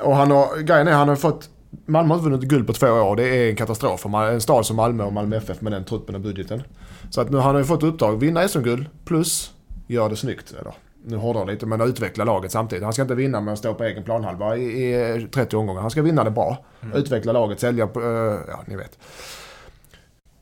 [0.00, 1.50] och han har, grejen är han har fått
[1.86, 3.16] Malmö har inte vunnit guld på två år.
[3.16, 6.14] Det är en katastrof för en stad som Malmö och Malmö FF med den truppen
[6.14, 6.62] och budgeten.
[7.10, 9.52] Så att nu har han ju fått uppdrag vinna SM-guld plus
[9.86, 10.54] gör det snyggt.
[10.60, 10.72] Eller,
[11.04, 12.84] nu hårdrar jag lite men utveckla laget samtidigt.
[12.84, 15.80] Han ska inte vinna med att stå på egen planhalva i, i 30 omgångar.
[15.80, 16.64] Han ska vinna det bra.
[16.94, 18.98] Utveckla laget, sälja, på, eh, ja ni vet.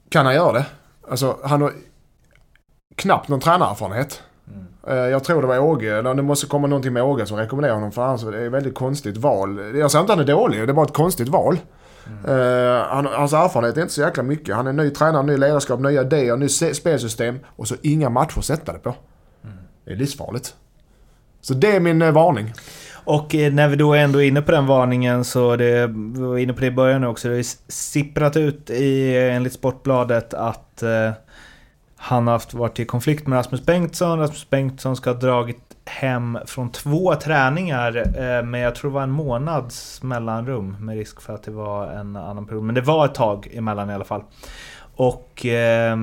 [0.09, 0.67] Kan han göra det?
[1.11, 1.73] Alltså han har...
[2.97, 4.23] knappt någon tränarerfarenhet.
[4.87, 7.93] Eh, jag tror det var Åge, det måste komma någonting med Åge som rekommenderar honom
[7.93, 9.77] för annars är det ett väldigt konstigt val.
[9.77, 11.59] Jag säger inte att han är dålig, det är bara ett konstigt val.
[12.29, 14.57] Eh, han, hans erfarenhet är inte så jäkla mycket.
[14.57, 18.45] Han är ny tränare, ny ledarskap, nya idéer, ny spelsystem och så inga matcher att
[18.45, 18.95] sätta det på.
[19.85, 20.55] Det är livsfarligt.
[21.41, 22.53] Så det är min eh, varning.
[23.05, 26.39] Och eh, när vi då ändå är inne på den varningen så det, vi var
[26.39, 27.29] inne på det i början också.
[27.29, 31.11] Det har ju sipprat ut i, enligt Sportbladet att eh,
[32.05, 34.19] han har haft, varit i konflikt med Rasmus Bengtsson.
[34.19, 39.03] Rasmus Bengtsson ska ha dragit hem från två träningar eh, men jag tror det var
[39.03, 42.65] en månads mellanrum med risk för att det var en annan period.
[42.65, 44.23] Men det var ett tag emellan i alla fall.
[44.97, 45.97] Och eh,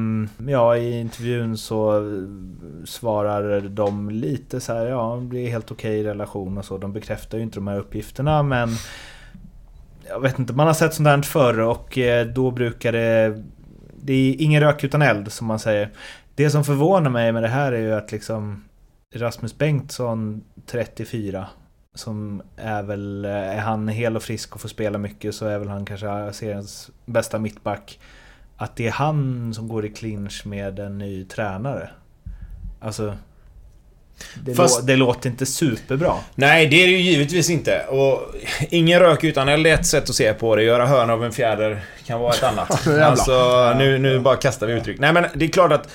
[0.48, 2.04] ja, i intervjun så
[2.86, 6.78] svarar de lite så här, ja det är helt okej relation och så.
[6.78, 8.70] De bekräftar ju inte de här uppgifterna men
[10.08, 13.44] jag vet inte, man har sett sånt här förr och eh, då brukar det...
[14.04, 15.90] Det är ingen rök utan eld som man säger.
[16.36, 18.64] Det som förvånar mig med det här är ju att liksom
[19.16, 21.48] Rasmus Bengtsson, 34,
[21.96, 23.26] som är väl...
[23.26, 26.34] Eh, är han hel och frisk och får spela mycket så är väl han kanske
[26.34, 28.00] seriens bästa mittback.
[28.58, 31.90] Att det är han som går i clinch med en ny tränare.
[32.80, 33.18] Alltså...
[34.44, 36.14] Det, Fast- lå- det låter inte superbra.
[36.36, 37.86] Nej, det är det ju givetvis inte.
[37.90, 38.22] Och
[38.70, 40.64] ingen rök utan eld är ett sätt att se på det.
[40.64, 42.88] Göra hörn av en fjäder kan vara ett annat.
[43.02, 45.00] Alltså, nu, nu bara kastar vi uttryck.
[45.00, 45.90] Nej men det är klart att...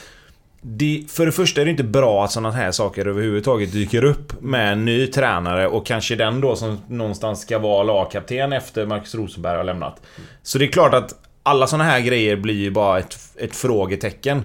[0.68, 4.42] Det, för det första är det inte bra att sådana här saker överhuvudtaget dyker upp
[4.42, 9.14] med en ny tränare och kanske den då som någonstans ska vara lagkapten efter Marcus
[9.14, 10.00] Rosenberg har lämnat.
[10.42, 14.44] Så det är klart att alla sådana här grejer blir ju bara ett, ett frågetecken.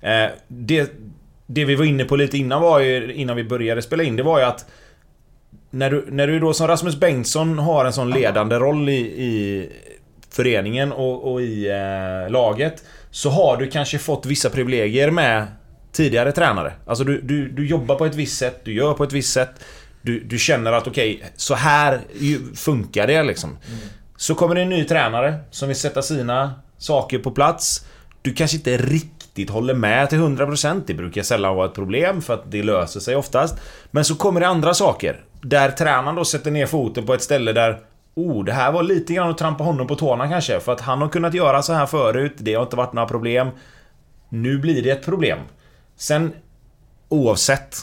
[0.00, 0.90] Eh, det,
[1.52, 4.22] det vi var inne på lite innan var ju, innan vi började spela in, det
[4.22, 4.66] var ju att
[5.70, 9.68] när du, när du då som Rasmus Bengtsson har en sån ledande roll i, i
[10.30, 15.46] föreningen och, och i eh, laget Så har du kanske fått vissa privilegier med
[15.92, 16.72] tidigare tränare.
[16.86, 19.50] Alltså du, du, du jobbar på ett visst sätt, du gör på ett visst sätt.
[20.02, 22.00] Du, du känner att okej, så här
[22.54, 23.58] funkar det liksom.
[24.16, 27.86] Så kommer det en ny tränare som vill sätta sina saker på plats.
[28.22, 32.34] Du kanske inte riktigt håller med till 100% Det brukar sällan vara ett problem för
[32.34, 33.56] att det löser sig oftast.
[33.90, 35.24] Men så kommer det andra saker.
[35.42, 37.80] Där tränaren då sätter ner foten på ett ställe där
[38.14, 40.60] Oh, det här var lite grann att trampa honom på tårna kanske.
[40.60, 42.32] För att han har kunnat göra så här förut.
[42.38, 43.48] Det har inte varit några problem.
[44.28, 45.38] Nu blir det ett problem.
[45.96, 46.32] Sen
[47.08, 47.76] oavsett.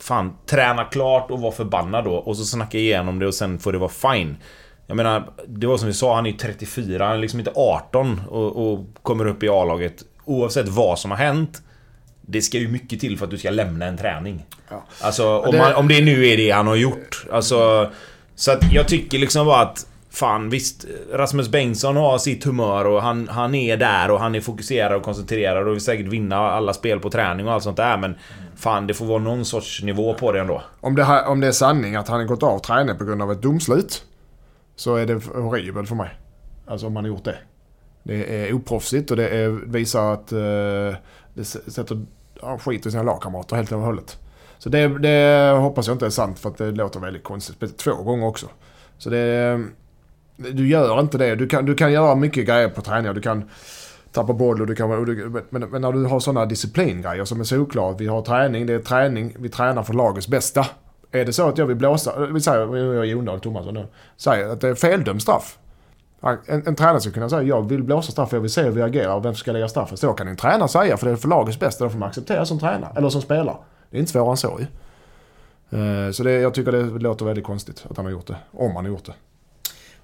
[0.00, 2.14] Fan, träna klart och vara förbannad då.
[2.14, 4.36] Och så snacka igenom det och sen får det vara fine.
[4.86, 7.52] Jag menar, det var som vi sa, han är ju 34, han är liksom inte
[7.54, 10.04] 18 och, och kommer upp i A-laget.
[10.28, 11.62] Oavsett vad som har hänt.
[12.20, 14.46] Det ska ju mycket till för att du ska lämna en träning.
[14.70, 14.84] Ja.
[15.00, 17.26] Alltså om, det- man, om det nu är det han har gjort.
[17.32, 17.90] Alltså...
[18.34, 19.86] Så att jag tycker liksom bara att...
[20.10, 24.40] Fan visst, Rasmus Bengtsson har sitt humör och han, han är där och han är
[24.40, 27.96] fokuserad och koncentrerad och vill säkert vinna alla spel på träning och allt sånt där
[27.96, 28.14] men...
[28.56, 30.62] Fan, det får vara någon sorts nivå på det ändå.
[30.80, 33.22] Om det, här, om det är sanning att han har gått av träningen på grund
[33.22, 34.04] av ett domslut.
[34.76, 36.10] Så är det horribelt för mig.
[36.66, 37.38] Alltså om han har gjort det.
[38.08, 40.98] Det är oproffsigt och det är, visar att eh,
[41.34, 42.06] det sätter
[42.42, 44.18] ja, skit i sina lagkamrater helt och hållet.
[44.58, 47.56] Så det, det hoppas jag inte är sant för att det låter väldigt konstigt.
[47.56, 48.46] Speciellt Två gånger också.
[48.98, 49.18] Så det...
[49.18, 49.58] Eh,
[50.52, 51.34] du gör inte det.
[51.34, 53.14] Du kan, du kan göra mycket grejer på träningar.
[53.14, 53.44] Du kan
[54.12, 54.90] tappa boll och du kan...
[54.92, 57.96] och du- Men, men när du har sådana disciplingrejer som är solklara.
[57.98, 59.36] Vi har träning, det är träning.
[59.38, 60.66] Vi tränar för lagets bästa.
[61.12, 63.86] Är det så att jag vill blåsa, eh, vi säger, jag är Jon Tomasson nu,
[64.16, 65.58] säger att det är feldömd straff.
[66.20, 68.82] En, en tränare ska kunna säga jag vill blåsa straff, jag vill se hur vi
[68.82, 69.96] agerar och vem ska lägga straffen.
[69.96, 72.44] Så kan en tränare säga för det är för lagets bästa, då får man acceptera
[72.44, 73.56] som tränare, eller som spelare.
[73.90, 74.66] Det är inte svårare än så ju.
[75.78, 78.76] Eh, så det, jag tycker det låter väldigt konstigt att han har gjort det, om
[78.76, 79.14] han har gjort det.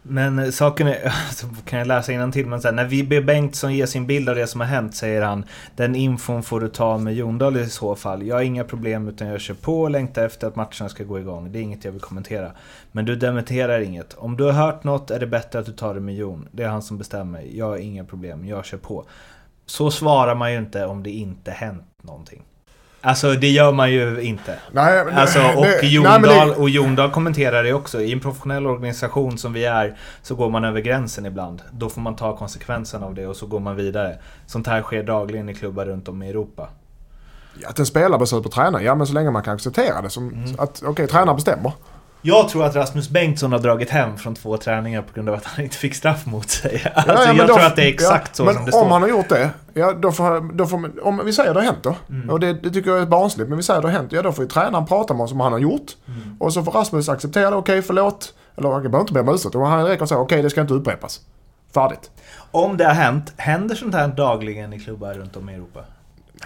[0.06, 1.12] Men eh, saken är,
[1.64, 4.46] kan jag läsa till men så här, när ber Bengtsson ger sin bild av det
[4.46, 5.44] som har hänt säger han
[5.76, 8.26] Den infon får du ta med Jondal i så fall.
[8.26, 11.18] Jag har inga problem utan jag kör på och längtar efter att matcherna ska gå
[11.18, 11.52] igång.
[11.52, 12.50] Det är inget jag vill kommentera.
[12.92, 14.14] Men du dementerar inget.
[14.14, 16.48] Om du har hört något är det bättre att du tar det med Jon.
[16.52, 17.40] Det är han som bestämmer.
[17.40, 19.04] Jag har inga problem, jag kör på.
[19.66, 22.42] Så svarar man ju inte om det inte hänt någonting.
[23.04, 24.54] Alltså det gör man ju inte.
[24.72, 28.00] Nej, men Alltså, och, nej, Jondal, men det- och Jondal kommenterar det också.
[28.00, 31.62] I en professionell organisation som vi är så går man över gränsen ibland.
[31.72, 34.18] Då får man ta konsekvensen av det och så går man vidare.
[34.46, 36.68] Sånt här sker dagligen i klubbar runt om i Europa.
[37.66, 40.28] Att en spelare sur på tränaren, ja men så länge man kan acceptera det som
[40.28, 40.54] Mm.
[40.58, 41.72] att okej, tränaren bestämmer.
[42.26, 45.44] Jag tror att Rasmus Bengtsson har dragit hem från två träningar på grund av att
[45.44, 46.92] han inte fick straff mot sig.
[46.94, 48.64] Alltså, Ja, ja, men jag då- tror att det är exakt ja, så men som
[48.64, 48.88] det om står.
[48.90, 51.82] han har gjort det, ja då får, då får om vi säger det har hänt
[51.82, 51.94] då.
[52.10, 52.30] Mm.
[52.30, 54.12] Och det, det tycker jag är barnsligt, men vi säger det har hänt.
[54.12, 55.92] Ja då får ju tränaren prata med oss om han har gjort.
[56.08, 56.36] Mm.
[56.40, 58.34] Och så får Rasmus acceptera det, okej förlåt.
[58.56, 59.54] Eller han behöver inte be om ursäkt.
[59.54, 61.20] Han räcker och säger okej det ska inte upprepas.
[61.74, 62.10] Färdigt.
[62.50, 65.80] Om det har hänt, händer sånt här dagligen i klubbar runt om i Europa?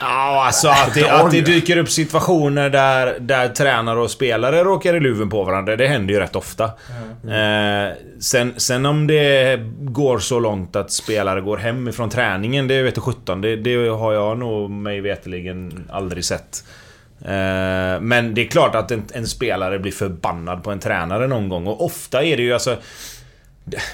[0.00, 4.94] Ja, alltså att det, att det dyker upp situationer där, där tränare och spelare råkar
[4.94, 5.76] i luven på varandra.
[5.76, 6.70] Det händer ju rätt ofta.
[7.22, 7.88] Mm.
[7.88, 12.82] Eh, sen, sen om det går så långt att spelare går hem ifrån träningen, det
[12.82, 13.40] vet 17.
[13.40, 16.64] Det, det har jag nog mig veterligen aldrig sett.
[17.24, 21.48] Eh, men det är klart att en, en, spelare blir förbannad på en tränare någon
[21.48, 21.66] gång.
[21.66, 22.76] Och ofta är det ju alltså...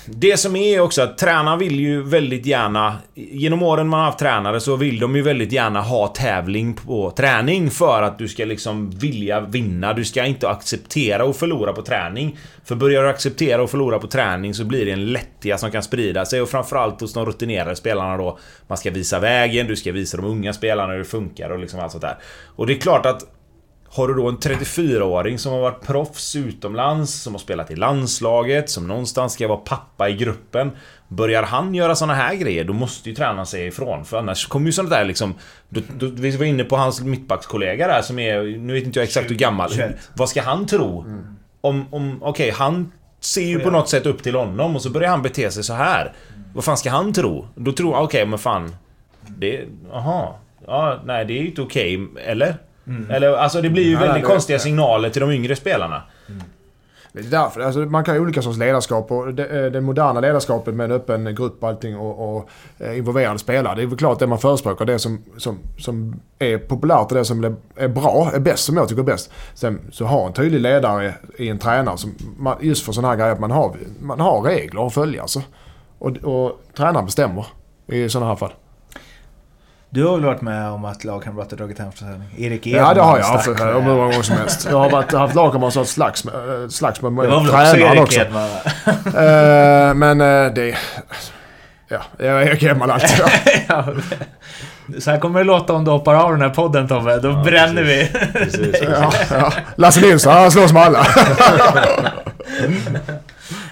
[0.06, 2.96] Det som är också att tränaren vill ju väldigt gärna...
[3.14, 7.10] Genom åren man har haft tränare så vill de ju väldigt gärna ha tävling på
[7.10, 9.92] träning för att du ska liksom vilja vinna.
[9.92, 12.38] Du ska inte acceptera att förlora på träning.
[12.64, 15.82] För börjar du acceptera att förlora på träning så blir det en lättja som kan
[15.82, 18.38] sprida sig och framförallt hos de rutinerade spelarna då.
[18.66, 21.80] Man ska visa vägen, du ska visa de unga spelarna hur det funkar och liksom
[21.80, 22.16] allt sånt där.
[22.56, 23.33] Och det är klart att
[23.94, 28.70] har du då en 34-åring som har varit proffs utomlands, som har spelat i landslaget,
[28.70, 30.70] som någonstans ska vara pappa i gruppen.
[31.08, 34.04] Börjar han göra såna här grejer, då måste ju tränaren säga ifrån.
[34.04, 35.34] För annars kommer ju sånt där liksom...
[35.68, 38.42] Då, då, vi var inne på hans mittbackskollega där som är...
[38.58, 39.70] Nu vet inte jag exakt hur gammal.
[40.14, 41.00] Vad ska han tro?
[41.00, 41.24] Mm.
[41.60, 41.86] Om...
[41.90, 45.10] om Okej, okay, han ser ju på något sätt upp till honom och så börjar
[45.10, 46.12] han bete sig så här.
[46.54, 47.48] Vad fan ska han tro?
[47.54, 47.90] Då tror...
[47.90, 48.76] Okej, okay, men fan...
[49.26, 49.64] Det...
[49.92, 50.38] Aha.
[50.66, 51.98] Ja, nej, det är ju inte okej.
[51.98, 52.56] Okay, eller?
[52.86, 53.10] Mm.
[53.10, 56.02] Eller, alltså det blir ju väldigt det, konstiga signaler till de yngre spelarna.
[56.28, 56.42] Mm.
[57.14, 60.20] Det är därför, alltså man kan ha olika sorts ledarskap och det, eh, det moderna
[60.20, 63.74] ledarskapet med en öppen grupp och allting och, och eh, involverade spelare.
[63.74, 67.24] Det är väl klart det man förespråkar, det som, som, som är populärt och det
[67.24, 69.32] som är bra, är bäst, som jag tycker är bäst.
[69.54, 73.16] Sen så ha en tydlig ledare i en tränare, som man, just för sådana här
[73.16, 75.42] grejer, att man har, man har regler att följa alltså.
[75.98, 77.46] Och, och tränaren bestämmer
[77.86, 78.52] i sådana här fall.
[79.94, 82.28] Du har väl varit med om att lagkamrater dragit hem försäljning?
[82.38, 84.66] Erik Edman Ja, det har jag haft hur många gånger som helst.
[84.70, 88.20] Jag har varit, haft lagkamrater som slags med, slags med, med tränaren också.
[88.20, 88.48] Erik Edman,
[89.06, 90.76] uh, men uh, det...
[91.88, 93.24] Ja, jag är Erik Edman alltid.
[93.68, 93.86] ja,
[94.98, 97.18] så här kommer det låta om du hoppar av den här podden Tobbe.
[97.18, 98.58] Då ja, bränner precis.
[98.58, 98.72] vi.
[98.72, 99.52] Precis, ja, ja.
[99.76, 101.06] Lasse Nilsson, han slåss med alla.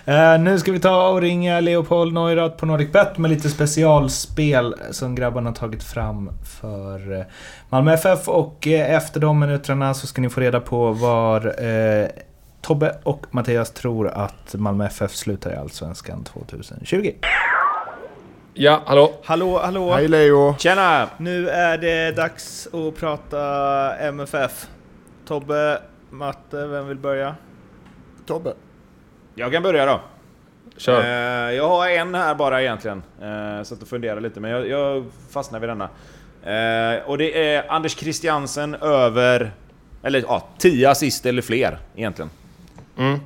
[0.09, 5.15] Uh, nu ska vi ta och ringa Leopold Neurath på NordicBet med lite specialspel som
[5.15, 7.25] grabbarna tagit fram för uh,
[7.69, 8.29] Malmö FF.
[8.29, 11.55] Och uh, efter de minuterna så ska ni få reda på var
[12.61, 17.13] Tobbe och Mattias tror att Malmö FF slutar i Allsvenskan 2020.
[18.55, 19.13] Ja, hallå?
[19.25, 19.93] Hallå, hallå!
[19.93, 20.55] Hej Leo!
[20.59, 21.09] Tjena!
[21.17, 23.41] Nu är det dags att prata
[23.97, 24.67] MFF.
[25.27, 25.79] Tobbe,
[26.11, 27.37] Matte, vem vill börja?
[28.27, 28.53] Tobbe.
[29.35, 30.01] Jag kan börja då.
[30.77, 31.01] Kör.
[31.01, 33.03] Eh, jag har en här bara egentligen.
[33.23, 35.89] Eh, så att fundera lite, men jag, jag fastnar vid denna.
[36.43, 39.53] Eh, och det är Anders Christiansen över...
[40.03, 42.31] Eller ja, 10 assist eller fler egentligen.
[42.97, 43.21] Mm.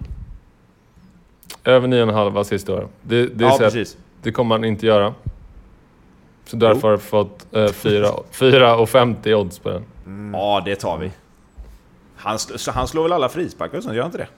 [1.64, 2.88] Över 9,5 assist år.
[3.02, 3.96] Det, det, ja, precis.
[4.22, 5.14] det kommer han inte göra.
[6.44, 9.84] Så därför har jag fått eh, 4,50 odds på den.
[10.06, 10.34] Mm.
[10.34, 11.10] Ja, det tar vi.
[12.16, 12.38] Han,
[12.74, 14.28] han slår väl alla frisparkar och sånt, gör han inte det?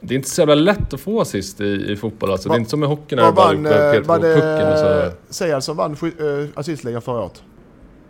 [0.00, 2.48] Det är inte så jävla lätt att få assist i, i fotboll alltså.
[2.48, 5.10] Va, det är inte som i hockey när du bara ropar på pucken och så...
[5.30, 7.42] Säg alltså vann äh, assistligan förra året?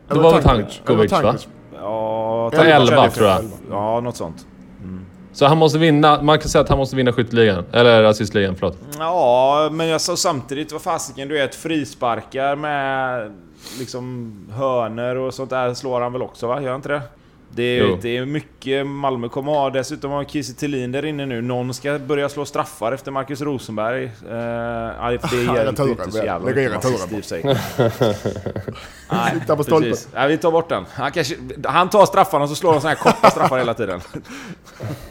[0.08, 1.34] Det var väl Tankovic va?
[1.74, 3.44] Ja, Tankovic 11 tror jag.
[3.70, 4.46] Ja, något sånt.
[4.82, 5.06] Mm.
[5.32, 8.78] Så han måste vinna, man kan säga att han måste vinna skytteligan, eller assistligan, förlåt.
[8.98, 13.32] Ja, men alltså samtidigt, vad fasiken, du vet frisparkar med
[13.78, 16.62] liksom hörner och sånt där slår han väl också va?
[16.62, 17.02] Gör han inte det?
[17.50, 19.70] Det är, det är mycket Malmö kommer ha.
[19.70, 21.42] Dessutom har Kiese Thelin där inne nu.
[21.42, 24.04] Någon ska börja slå straffar efter Marcus Rosenberg.
[24.04, 27.44] Uh, det ger inte så jävla mycket.
[29.10, 29.94] Nej, på stolpen.
[30.14, 30.84] Nej, vi tar bort den.
[30.92, 31.34] Han, kanske,
[31.64, 34.00] han tar straffarna och så slår de såna här korta straffar hela tiden.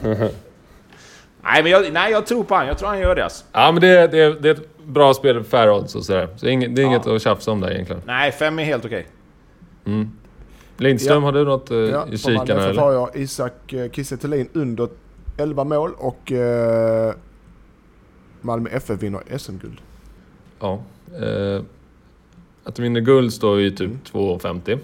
[1.42, 2.66] nej, men jag, nej, jag tror på han.
[2.66, 3.24] Jag tror han gör det.
[3.24, 3.44] Alltså.
[3.52, 6.28] Ja, men det, det, det är ett bra spel, fair odds och sådär.
[6.36, 8.02] Så det är inget, inget att tjafsa om där egentligen.
[8.06, 9.06] Nej, fem är helt okej.
[9.84, 9.94] Okay.
[9.94, 10.10] Mm.
[10.78, 11.24] Lindström, ja.
[11.28, 12.80] har du något eh, ja, i kikarna eller?
[12.80, 14.88] har jag Isak eh, Kiese under
[15.36, 17.14] 11 mål och eh,
[18.40, 19.80] Malmö FF vinner SM-guld.
[20.60, 20.82] Ja.
[21.20, 21.62] Eh,
[22.64, 23.98] att de vinner guld står ju typ mm.
[24.02, 24.78] 2,50.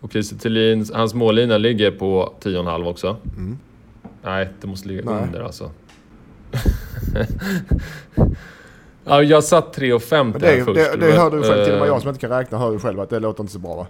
[0.00, 3.16] Och Kiese hans mållina ligger på 10,5 också.
[3.36, 3.58] Mm.
[4.22, 5.22] Nej, det måste ligga Nej.
[5.22, 5.70] under alltså.
[9.08, 10.74] Ja, jag satt 3,50 det, först.
[10.74, 12.78] Det, det hör du själv, till och med jag som inte kan räkna hör ju
[12.78, 13.86] själv att det låter inte så bra va?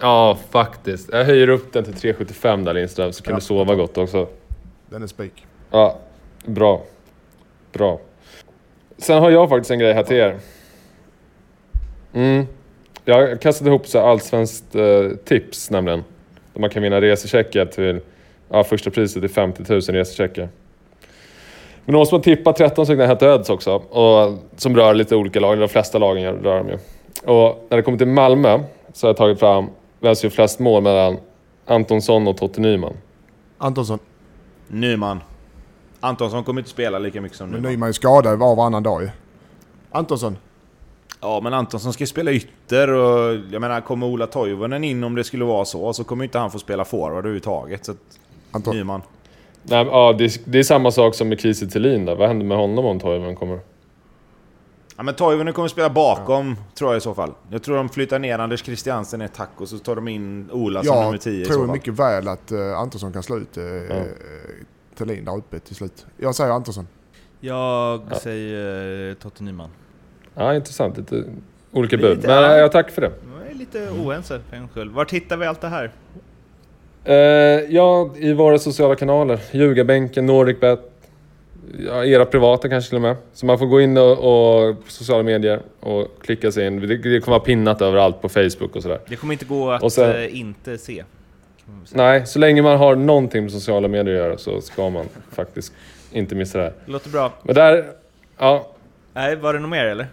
[0.00, 1.08] Ja, faktiskt.
[1.12, 3.38] Jag höjer upp den till 3,75 där Lindström, så kan ja.
[3.38, 4.28] du sova gott också.
[4.90, 5.46] Den är spik.
[5.70, 5.98] Ja,
[6.46, 6.82] bra.
[7.72, 8.00] Bra.
[8.98, 10.36] Sen har jag faktiskt en grej här till er.
[12.12, 12.46] Mm.
[13.04, 16.04] Jag kastat ihop så allsvenskt eh, tips nämligen.
[16.52, 18.00] Där man kan vinna resecheckar till...
[18.48, 20.48] Ja, första priset är 50 000 resecheckar.
[21.86, 23.74] Men då måste man tippa 13 stycken het öds också.
[23.74, 26.78] Och, som rör lite olika lag, de flesta lagen rör de ju.
[27.32, 28.60] Och när det kommer till Malmö
[28.92, 29.66] så har jag tagit fram
[30.00, 31.16] vem som gör flest mål mellan
[31.66, 32.92] Antonsson och Totte Nyman.
[33.58, 33.98] Antonsson.
[34.68, 35.20] Nyman.
[36.00, 37.72] Antonsson kommer inte spela lika mycket som Men Nyman.
[37.72, 39.10] Nyman är skadad var och varannan dag ju.
[39.90, 40.36] Antonsson.
[41.20, 45.14] Ja, men Antonsson ska ju spela ytter och jag menar, kommer Ola Toivonen in om
[45.14, 47.84] det skulle vara så, så kommer inte han få spela forward överhuvudtaget.
[47.84, 47.98] Så att,
[48.52, 48.76] Anton.
[48.76, 49.02] Nyman.
[49.68, 52.16] Nej, ja, det, är, det är samma sak som med Kiese Thelin där.
[52.16, 53.58] Vad händer med honom om Toivonen kommer?
[54.96, 57.32] Ja, men Toivonen kommer spela bakom, tror jag i så fall.
[57.50, 60.82] Jag tror de flyttar ner Anders Christiansen ett tack och så tar de in Ola
[60.84, 61.76] som nummer Jag 10 i så tror fall.
[61.76, 63.94] mycket väl att uh, Antonsson kan slå ut uh, Ja.
[64.98, 66.06] Thelin där uppe till slut.
[66.16, 66.88] Jag säger Antonsson.
[67.40, 68.18] Jag Ja.
[68.22, 69.70] säger Totte Nyman.
[70.34, 70.96] Ja, intressant.
[70.98, 71.24] Lite
[71.72, 72.24] olika Det är bud.
[72.26, 72.52] Men ja.
[72.52, 73.12] eh, jag tackar för det.
[73.40, 74.90] Jag är lite oense för en skull.
[74.90, 75.92] Vart hittar vi allt det här?
[77.06, 77.14] Eh,
[77.74, 79.38] ja, i våra sociala kanaler.
[79.52, 80.80] Ljugarbänken, NordicBet.
[81.86, 83.16] Ja, era privata kanske till och med.
[83.32, 86.80] Så man får gå in och, och på sociala medier och klicka sig in.
[86.80, 88.98] Det, det kommer vara pinnat överallt på Facebook och sådär.
[89.08, 91.04] Det kommer inte gå att sen- eh, inte se.
[91.92, 95.72] Nej, så länge man har någonting med sociala medier att göra så ska man faktiskt
[96.12, 96.72] inte missa det här.
[96.86, 97.32] Låter bra.
[97.42, 97.84] Men där...
[98.38, 98.66] Ja,
[99.14, 100.06] Nej, var det något mer eller?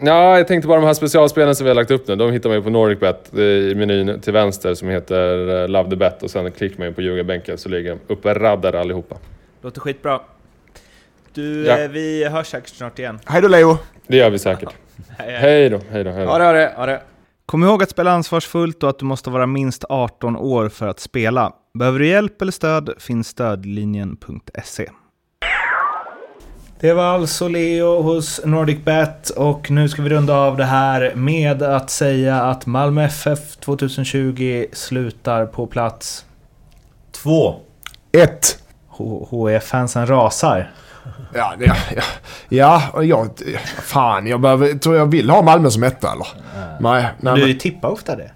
[0.00, 2.16] Ja, jag tänkte på de här specialspelen som vi har lagt upp nu.
[2.16, 5.90] De hittar man ju på NordicBet eh, i menyn till vänster som heter eh, Love
[5.90, 9.16] the Bet och sen klickar man ju på ljugarbänken så ligger de uppe raddade allihopa.
[9.62, 10.20] Låter skitbra.
[11.34, 11.78] Du, Ja.
[11.78, 13.18] eh, vi hörs säkert snart igen.
[13.24, 13.78] Hej då Leo!
[14.06, 14.68] Det gör vi säkert.
[15.18, 15.38] Hej, hej.
[15.40, 16.32] Hej då, hej då, hej då.
[16.32, 16.74] Ja, det har det.
[16.76, 17.00] Ja, det.
[17.46, 21.00] Kom ihåg att spela ansvarsfullt och att du måste vara minst 18 år för att
[21.00, 21.52] spela.
[21.78, 24.88] Behöver du hjälp eller stöd finns stödlinjen.se.
[26.80, 31.62] Det var alltså Leo hos NordicBet och nu ska vi runda av det här med
[31.62, 36.24] att säga att Malmö FF 2020 slutar på plats.
[37.22, 37.54] Två.
[38.12, 38.58] Ett.
[39.30, 40.70] HF-fansen rasar.
[41.34, 42.02] Ja, ja, ja,
[42.48, 43.30] ja jag...
[43.82, 46.26] Fan, jag behöver, tror jag vill ha Malmö som etta eller?
[46.80, 48.30] Nej, nej Du men, tippar ofta det.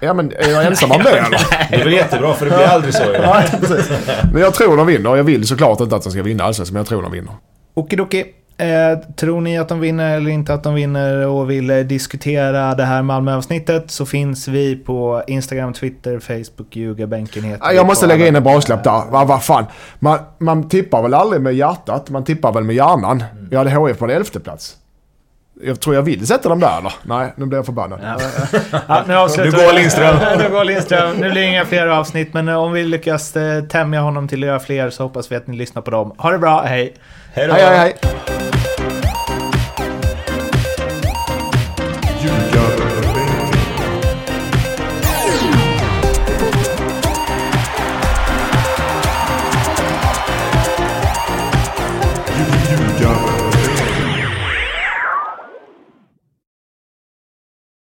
[0.00, 1.70] ja, men är jag ensam om det eller?
[1.70, 3.02] Det är väl jättebra för det blir aldrig så.
[3.04, 3.12] ju.
[3.18, 3.90] Nej, precis.
[4.32, 5.16] Men jag tror de vinner.
[5.16, 7.32] Jag vill såklart inte att de ska vinna allsvenskan, men jag tror de vinner.
[7.76, 8.24] Okidoki.
[8.58, 12.74] Eh, tror ni att de vinner eller inte att de vinner och vill eh, diskutera
[12.74, 18.06] det här Malmö-avsnittet så finns vi på Instagram, Twitter, Facebook, Ljugarbänken heter Ja, Jag måste
[18.06, 19.02] lägga in en brasklapp där.
[19.10, 19.64] Vad vad fan.
[19.98, 23.24] Man, man tippar väl aldrig med hjärtat, man tippar väl med hjärnan.
[23.50, 24.76] Jag hade HF på en elfte plats.
[25.62, 26.92] Jag tror jag vill sätta dem där eller?
[27.02, 28.00] Nej, nu blir jag förbannad.
[28.88, 29.72] Ja, nu avslutar Nu går.
[29.72, 30.16] Lindström.
[30.38, 31.16] nu går Lindström.
[31.16, 34.42] Nu blir det inga fler avsnitt men eh, om vi lyckas eh, tämja honom till
[34.42, 36.12] att göra fler så hoppas vi att ni lyssnar på dem.
[36.18, 36.94] Ha det bra, hej!
[37.36, 37.54] Hej då.
[37.54, 38.35] Hej, hej, hej.